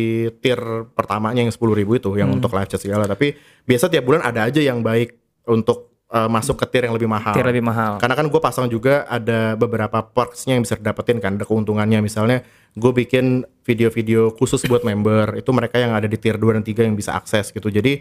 [0.43, 0.59] tier
[0.91, 3.07] pertamanya yang 10.000 itu yang untuk live chat segala.
[3.07, 5.15] Tapi biasa tiap bulan ada aja yang baik
[5.47, 7.99] untuk eh, masuk ke tier yang lebih mahal Tier lebih mahal.
[7.99, 11.99] Karena kan gue pasang juga ada beberapa perksnya yang bisa didapetin kan, ada keuntungannya.
[11.99, 12.43] Misalnya
[12.77, 16.87] gue bikin video-video khusus buat member, itu mereka yang ada di tier 2 dan 3
[16.87, 17.67] yang bisa akses gitu.
[17.67, 17.99] Jadi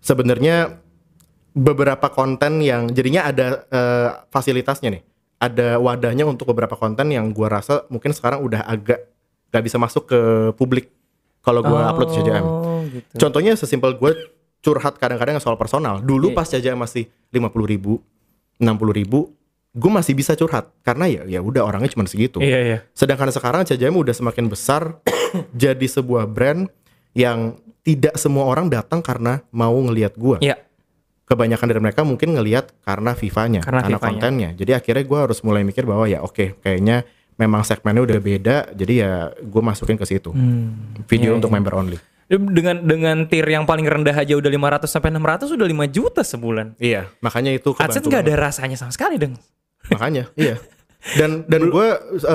[0.00, 0.80] sebenarnya
[1.52, 5.02] beberapa konten yang jadinya ada eh, fasilitasnya nih,
[5.42, 9.10] ada wadahnya untuk beberapa konten yang gue rasa mungkin sekarang udah agak
[9.52, 10.20] gak bisa masuk ke
[10.56, 10.88] publik
[11.42, 12.44] kalau gue upload di CJM.
[12.46, 13.14] Oh gitu.
[13.18, 14.12] Contohnya sesimpel gue
[14.62, 15.98] curhat kadang-kadang soal personal.
[15.98, 16.34] Dulu Iya.
[16.34, 17.98] pas CJM masih 50 ribu,
[18.56, 19.34] 60 ribu,
[19.72, 22.38] gue masih bisa curhat karena ya ya udah orangnya cuma segitu.
[22.38, 22.78] Iya iya.
[22.92, 25.02] Sedangkan sekarang CJM udah semakin besar,
[25.52, 26.70] jadi sebuah brand
[27.12, 30.38] yang tidak semua orang datang karena mau ngelihat gue.
[30.40, 30.56] Iya.
[31.22, 34.04] Kebanyakan dari mereka mungkin ngelihat karena FIFA-nya, Karena karena, FIFA-nya.
[34.12, 34.48] kontennya.
[34.52, 37.02] Jadi akhirnya gue harus mulai mikir bahwa ya oke, kayaknya
[37.34, 40.28] memang segmennya udah beda, jadi ya gue masukin ke situ.
[40.28, 41.00] Hmm.
[41.08, 41.56] Video Iya, untuk iya.
[41.56, 41.98] member only.
[42.28, 46.66] Dengan dengan tier yang paling rendah aja udah 500 sampai 600 udah 5 juta sebulan.
[46.76, 49.36] Iya, makanya itu AdSense nggak ada rasanya sama sekali dong.
[49.90, 50.62] makanya iya
[51.18, 51.86] dan dan gue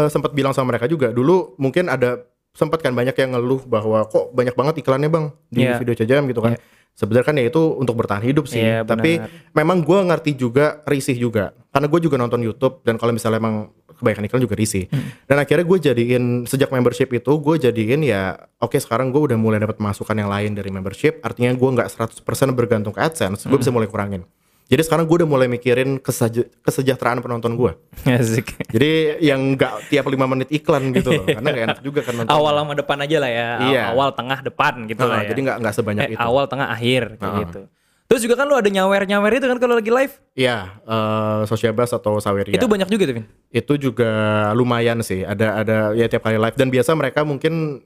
[0.08, 4.36] sempat bilang sama mereka juga dulu mungkin ada sempat kan banyak yang ngeluh bahwa kok
[4.36, 5.80] banyak banget iklannya bang di Iya.
[5.80, 6.60] video CJM gitu kan
[6.92, 9.32] sebenarnya kan ya itu untuk bertahan hidup sih Iya, tapi benar.
[9.56, 13.72] memang gue ngerti juga risih juga karena gue juga nonton YouTube dan kalau misalnya emang
[13.98, 15.10] kebanyakan iklan juga risih Hmm.
[15.26, 18.22] dan akhirnya gue jadiin sejak membership itu gue jadiin ya
[18.58, 22.22] oke sekarang gue udah mulai dapat masukan yang lain dari membership artinya gue nggak 100%
[22.52, 23.60] bergantung ke AdSense gue Hmm.
[23.60, 24.24] bisa mulai kurangin
[24.66, 27.72] jadi sekarang gue udah mulai mikirin keseja- kesejahteraan penonton gue
[28.06, 28.68] Asik.
[28.68, 32.30] jadi yang nggak tiap lima menit iklan gitu loh, karena nggak enak juga kan nonton.
[32.30, 33.48] Awal sama depan aja lah ya.
[33.64, 33.84] Iya.
[33.92, 35.30] Awal tengah depan gitu Nah, lah ya.
[35.32, 36.20] Jadi nggak nggak sebanyak Eh, itu.
[36.22, 37.42] awal tengah akhir kayak Heeh.
[37.48, 37.62] gitu.
[38.08, 40.16] Terus juga kan lu ada nyawer-nyawer itu kan kalau lagi live.
[40.32, 42.56] Iya, eh Sociabas atau Saweria.
[42.56, 43.28] Itu banyak juga tuh, Vin.
[43.52, 44.12] itu juga
[44.56, 45.28] lumayan sih.
[45.28, 47.84] Ada ada ya tiap kali live dan biasa mereka mungkin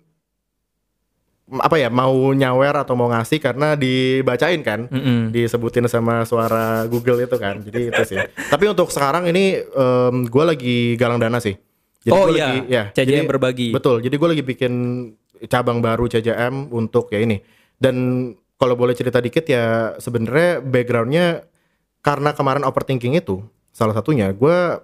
[1.51, 4.87] apa ya mau nyawer atau mau ngasih karena dibacain kan,
[5.33, 7.59] disebutin sama suara Google itu kan.
[7.59, 8.17] Jadi itu sih.
[8.23, 9.59] Tapi untuk sekarang ini
[10.29, 11.57] gue lagi galang dana sih.
[12.01, 13.69] Jadi Oh iya, lagi, ya, CJM berbagi.
[13.73, 14.01] Betul.
[14.01, 14.73] Jadi gue lagi bikin
[15.45, 17.37] cabang baru CJM untuk ya ini.
[17.77, 18.29] Dan
[18.61, 21.49] kalau boleh cerita dikit ya sebenarnya backgroundnya
[22.05, 23.41] karena kemarin overthinking itu
[23.73, 24.77] salah satunya gue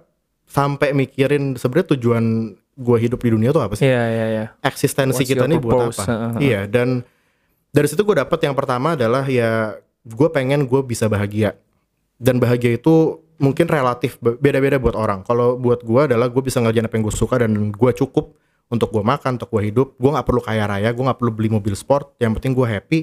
[0.50, 3.86] sampai mikirin sebenarnya tujuan gue hidup di dunia tuh apa sih?
[3.86, 4.44] Iya iya iya.
[4.66, 6.02] eksistensi What's kita your ini buat apa?
[6.02, 6.30] Heeh.
[6.42, 7.06] Iya dan
[7.70, 11.54] dari situ gue dapet yang pertama adalah ya gue pengen gue bisa bahagia
[12.18, 15.22] dan bahagia itu mungkin relatif be- beda-beda buat orang.
[15.22, 18.34] Kalau buat gue adalah gue bisa ngerjain apa yang gue suka dan gue cukup
[18.68, 19.94] untuk gue makan, untuk gue hidup.
[19.96, 22.18] Gue nggak perlu kaya raya, gue nggak perlu beli mobil sport.
[22.18, 22.98] Yang penting gue happy,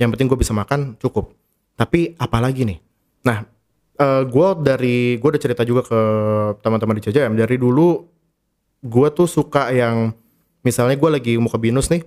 [0.00, 1.36] yang penting gue bisa makan cukup.
[1.76, 2.78] Tapi apalagi nih?
[3.28, 3.44] Nah,
[4.00, 6.00] eh gue dari gue udah cerita juga ke
[6.64, 8.08] teman-teman di CJM dari dulu
[8.80, 10.16] gue tuh suka yang
[10.64, 12.00] misalnya gue lagi mau ke binus nih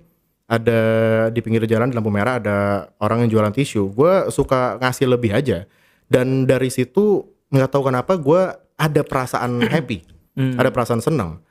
[0.49, 0.81] ada
[1.29, 3.93] di pinggir jalan di lampu merah ada orang yang jualan tisu.
[3.93, 5.69] Gue suka ngasih lebih aja.
[6.09, 8.41] Dan dari situ nggak tahu kenapa gue
[8.73, 10.01] ada perasaan happy.
[10.33, 11.45] Ada perasaan senang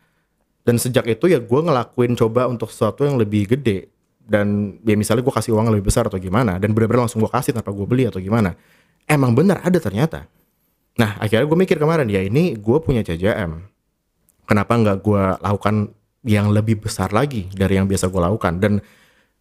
[0.62, 3.90] dan sejak itu ya gue ngelakuin coba untuk sesuatu yang lebih gede
[4.26, 7.52] dan ya misalnya gue kasih uang lebih besar atau gimana dan benar-benar langsung gue kasih
[7.52, 8.54] tanpa gue beli atau gimana
[9.06, 10.30] emang benar ada ternyata.
[10.98, 13.72] Nah akhirnya gue mikir kemarin ya ini gue punya CJM
[14.46, 15.74] kenapa nggak gue lakukan
[16.22, 18.60] yang lebih besar lagi dari yang biasa gue lakukan?
[18.62, 18.72] Dan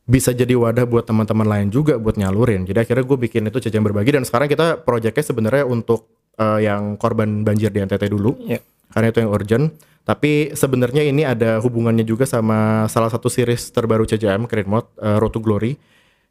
[0.08, 2.66] bisa jadi wadah buat teman-teman lain juga buat nyalurin.
[2.66, 6.10] Jadi akhirnya gue bikin itu CJM berbagi dan sekarang kita proyeknya sebenarnya untuk
[6.40, 8.38] eh, yang korban banjir di NTT dulu.
[8.48, 8.62] Iya.
[8.92, 9.66] karena itu yang urgent
[10.02, 15.18] tapi sebenarnya ini ada hubungannya juga sama salah satu series terbaru CJM Create Mode eh,
[15.18, 15.78] Road to Glory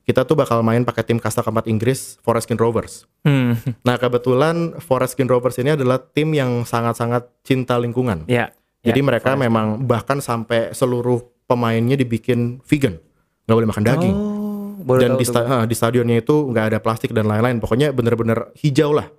[0.00, 3.52] kita tuh bakal main pakai tim kasta keempat Inggris Forest Green Rovers Hmm.
[3.80, 8.48] nah kebetulan Forest Green Rovers ini adalah tim yang sangat-sangat cinta lingkungan Iya.
[8.80, 12.96] jadi Ya, mereka memang bahkan sampai seluruh pemainnya dibikin vegan,
[13.44, 14.16] nggak boleh makan daging.
[14.16, 17.58] Oh, dan di, sta- ah, di stadionnya itu nggak ada plastik dan lain-lain.
[17.58, 19.10] Pokoknya bener-bener hijau lah.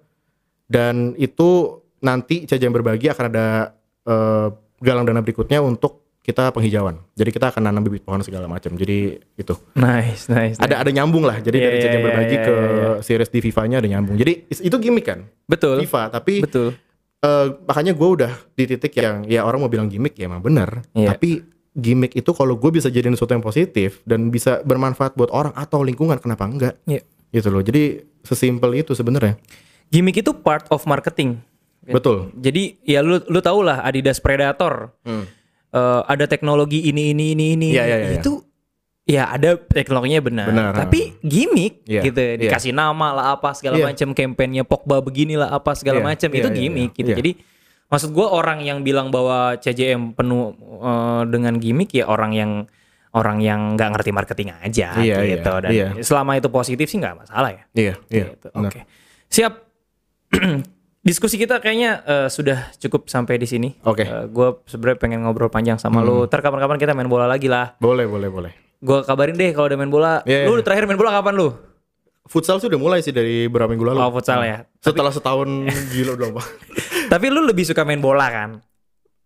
[0.66, 3.76] Dan itu nanti CJM berbagi akan ada
[4.06, 4.48] eh,
[4.82, 7.02] galang dana berikutnya untuk kita penghijauan.
[7.18, 8.78] Jadi kita akan nanam bibit pohon segala macam.
[8.78, 10.58] Jadi itu Nice, nice.
[10.58, 10.58] nice.
[10.62, 11.42] ada ada nyambung lah.
[11.42, 14.16] Jadi Iya, dari iya, CJM iya, berbagi iya, ke iya, series di FIFA-nya ada nyambung.
[14.22, 15.26] Jadi itu gimmick kan?
[15.50, 15.82] Betul.
[15.82, 16.14] FIFA.
[16.14, 16.78] Tapi Betul.
[17.22, 20.82] Eh, makanya gue udah di titik yang ya orang mau bilang gimmick ya emang bener
[20.98, 21.14] Iya.
[21.14, 25.54] tapi gimmick itu kalau gue bisa jadiin sesuatu yang positif dan bisa bermanfaat buat orang
[25.54, 27.06] atau lingkungan kenapa enggak Iya.
[27.30, 29.38] gitu loh jadi sesimpel itu sebenarnya
[29.94, 31.46] Gimmick itu part of marketing.
[31.82, 34.94] Betul Jadi ya lu lu tau lah Adidas Predator.
[35.72, 37.68] Eh, ada teknologi ini ini ini ini.
[37.72, 37.76] Hmm.
[37.80, 38.10] Iya, iya, iya.
[38.20, 38.44] Itu
[39.02, 40.48] ya ada teknologinya benar.
[40.52, 42.20] Benar, Tapi gimmick Iya, gitu.
[42.20, 42.36] iya.
[42.38, 43.88] Dikasih nama lah apa segala Iya.
[43.90, 46.30] macam kampanyenya Pogba beginilah apa segala Iya, macam.
[46.30, 46.98] iya, Itu iya, gimmick iya.
[47.00, 47.10] gitu.
[47.10, 47.18] Iya.
[47.24, 47.32] Jadi
[47.88, 52.52] maksud gua orang yang bilang bahwa CJM penuh eh, dengan gimmick ya orang yang
[53.12, 55.88] orang yang nggak ngerti marketing aja Iya, gitu iya, dan iya.
[56.00, 57.64] selama itu positif sih nggak masalah ya.
[57.74, 58.48] iya iya Gitu.
[58.52, 58.80] Oke.
[59.28, 59.54] Siap.
[61.02, 63.74] Diskusi kita kayaknya eh, sudah cukup sampai di sini.
[63.82, 64.06] Oke.
[64.06, 66.24] gue sebenarnya pengen ngobrol panjang sama lu.
[66.24, 67.74] Ntar kapan-kapan kita main bola lagi lah.
[67.78, 70.22] boleh boleh boleh Gue kabarin deh kalau udah main bola.
[70.24, 70.62] Iya, Lu iya.
[70.62, 71.50] terakhir main bola kapan lu?
[72.24, 74.64] futsal sih udah mulai sih dari beberapa minggu lalu Oh futsal ya.
[74.80, 75.50] setelah setahun
[75.92, 76.44] gila udah lama.
[77.10, 78.50] Tapi lu lebih suka main bola kan?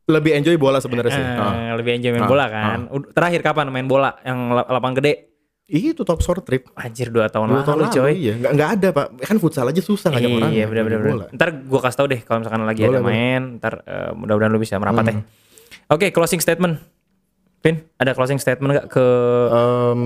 [0.05, 1.73] lebih enjoy bola sebenarnya sih Eh, Ah.
[1.75, 2.79] Lebih enjoy main Ah, bola kan?
[2.87, 5.13] Ud- Terakhir kapan main bola yang lap- lapangan gede?
[5.67, 8.13] Itu top score trip Anjir 2 tahun dua lalu tahun lalu coy.
[8.13, 11.01] iya nggak nggak ada pak kan futsal aja susah ngajak orang Iya benar benar.
[11.31, 13.09] Ntar gue kasih tau deh kalau misalkan lagi ada Boleh, boleh.
[13.11, 13.41] main.
[13.57, 15.13] Ntar eh, mudah-mudahan lu bisa merapat ya.
[15.87, 16.77] Oke closing statement.
[17.59, 19.05] Pin ada closing statement gak ke
[19.49, 20.01] Em,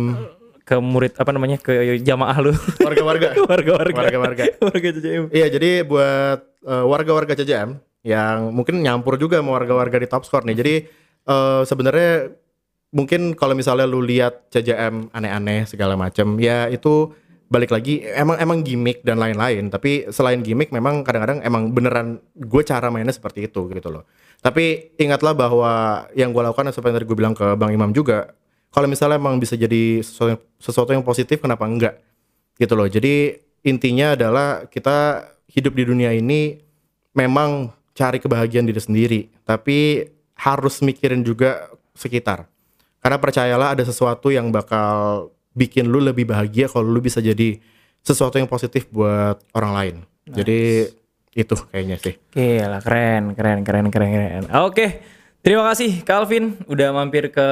[0.62, 2.55] ke murid apa namanya ke jamaah lu?
[2.80, 3.99] warga-warga Warga-warga.
[3.99, 4.43] Warga-warga.
[4.64, 5.24] Warga CCM.
[5.30, 10.47] Iya, jadi buat eh, warga-warga CJM yang mungkin nyampur juga sama warga-warga di top score
[10.47, 10.55] nih.
[10.55, 10.74] Jadi
[11.26, 12.32] eh, sebenarnya
[12.91, 17.13] mungkin kalau misalnya lu lihat CJM aneh-aneh segala macam, ya itu
[17.49, 19.69] balik lagi emang emang gimmick dan lain-lain.
[19.73, 24.05] Tapi selain gimmick, memang kadang-kadang emang beneran gue cara mainnya seperti itu gitu loh.
[24.39, 28.31] Tapi ingatlah bahwa yang gue lakukan seperti tadi gue bilang ke Bang Imam juga,
[28.71, 31.99] kalau misalnya emang bisa jadi sesuatu sesuatu yang positif, kenapa enggak?
[32.59, 32.85] gitu loh.
[32.85, 36.59] Jadi intinya adalah kita hidup di dunia ini
[37.15, 40.05] memang cari kebahagiaan diri sendiri, tapi
[40.37, 42.45] harus mikirin juga sekitar.
[43.00, 47.60] Karena percayalah ada sesuatu yang bakal bikin lu lebih bahagia kalau lu bisa jadi
[48.04, 49.95] sesuatu yang positif buat orang lain.
[50.30, 50.88] Jadi
[51.34, 52.16] itu kayaknya sih.
[52.36, 54.43] Gila keren keren keren keren keren.
[54.66, 55.18] Oke.
[55.39, 57.47] Terima kasih Calvin udah mampir ke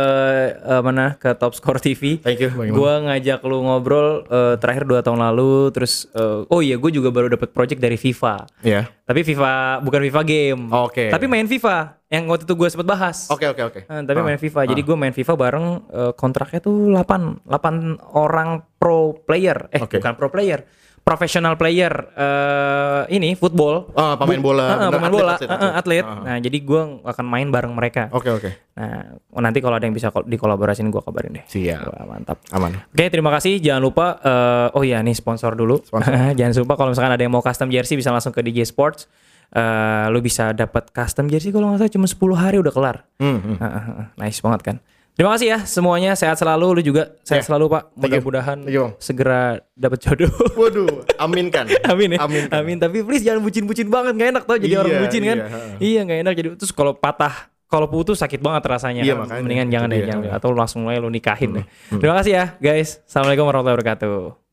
[0.59, 2.19] eh, mana ke Top Score TV.
[2.19, 2.51] Thank you.
[2.75, 7.15] Gua ngajak lu ngobrol eh, terakhir dua tahun lalu terus eh, oh iya gue juga
[7.15, 8.43] baru dapat project dari FIFA.
[8.59, 8.91] Ya.
[9.07, 10.61] Tapi FIFA bukan FIFA game.
[10.67, 11.07] Oke.
[11.07, 11.95] Tapi main FIFA.
[12.07, 13.27] yang waktu itu gue sempet bahas.
[13.27, 13.79] Oke oke oke.
[13.83, 14.67] Eh, tapi main FIFA.
[14.67, 19.71] Jadi gue main FIFA bareng eh, kontraknya tuh 8 8 orang pro player.
[19.71, 19.99] Eh Oke.
[19.99, 20.67] bukan pro player.
[21.08, 23.95] Professional player eh ini football.
[23.95, 24.66] Oh, pemain bola.
[24.68, 25.72] Eh, Bener, pemain atlet, bola, atlet, atlet.
[25.72, 26.03] atlet.
[26.03, 26.24] Ah, ah.
[26.28, 28.12] Nah, jadi gue akan main bareng mereka.
[28.12, 28.49] Oke oke.
[28.76, 31.45] Nah, nanti kalau ada yang bisa kol- dikolaborasiin gue kabarin deh.
[31.47, 31.80] Siap.
[31.88, 32.43] Wah, mantap.
[32.51, 32.76] Aman.
[32.91, 33.64] Oke, terima kasih.
[33.64, 35.80] Jangan lupa eh, oh iya nih sponsor dulu.
[36.38, 39.08] Jangan lupa kalau misalkan ada yang mau custom jersey bisa langsung ke DJ Sports.
[39.47, 42.97] Eh lu bisa dapat custom jersey kalau nggak salah cuma 10 hari udah kelar.
[43.16, 43.55] Hmm, hmm.
[43.58, 44.05] Heeh, heeh.
[44.20, 44.78] nice banget kan.
[45.18, 46.13] Terima kasih ya semuanya.
[46.13, 46.78] Sehat selalu.
[46.78, 47.45] Lu juga sehat Ya.
[47.49, 47.84] selalu, Pak.
[47.97, 48.57] Mudah-mudahan
[49.01, 50.30] segera dapat jodoh.
[50.61, 51.65] Waduh, aminkan.
[51.91, 52.22] Amin ya.
[52.22, 52.45] Amin.
[52.53, 52.78] Amin.
[52.78, 54.13] Tapi please jangan bucin-bucin banget.
[54.13, 55.38] Gak enak tau jadi Iya, orang bucin kan.
[55.38, 55.74] iya, heeh.
[55.82, 56.34] Iya gak enak.
[56.38, 57.34] Jadi terus kalau patah,
[57.65, 59.01] kalau putus sakit banget rasanya.
[59.01, 59.26] Iya, kan.
[59.26, 59.41] makanya.
[59.41, 59.99] Mendingan jangan deh.
[60.05, 60.30] Jangan.
[60.38, 61.65] Atau langsung aja lu nikahin deh.
[61.91, 63.01] Terima kasih ya guys.
[63.03, 64.47] Assalamualaikum warahmatullahi wabarakatuh.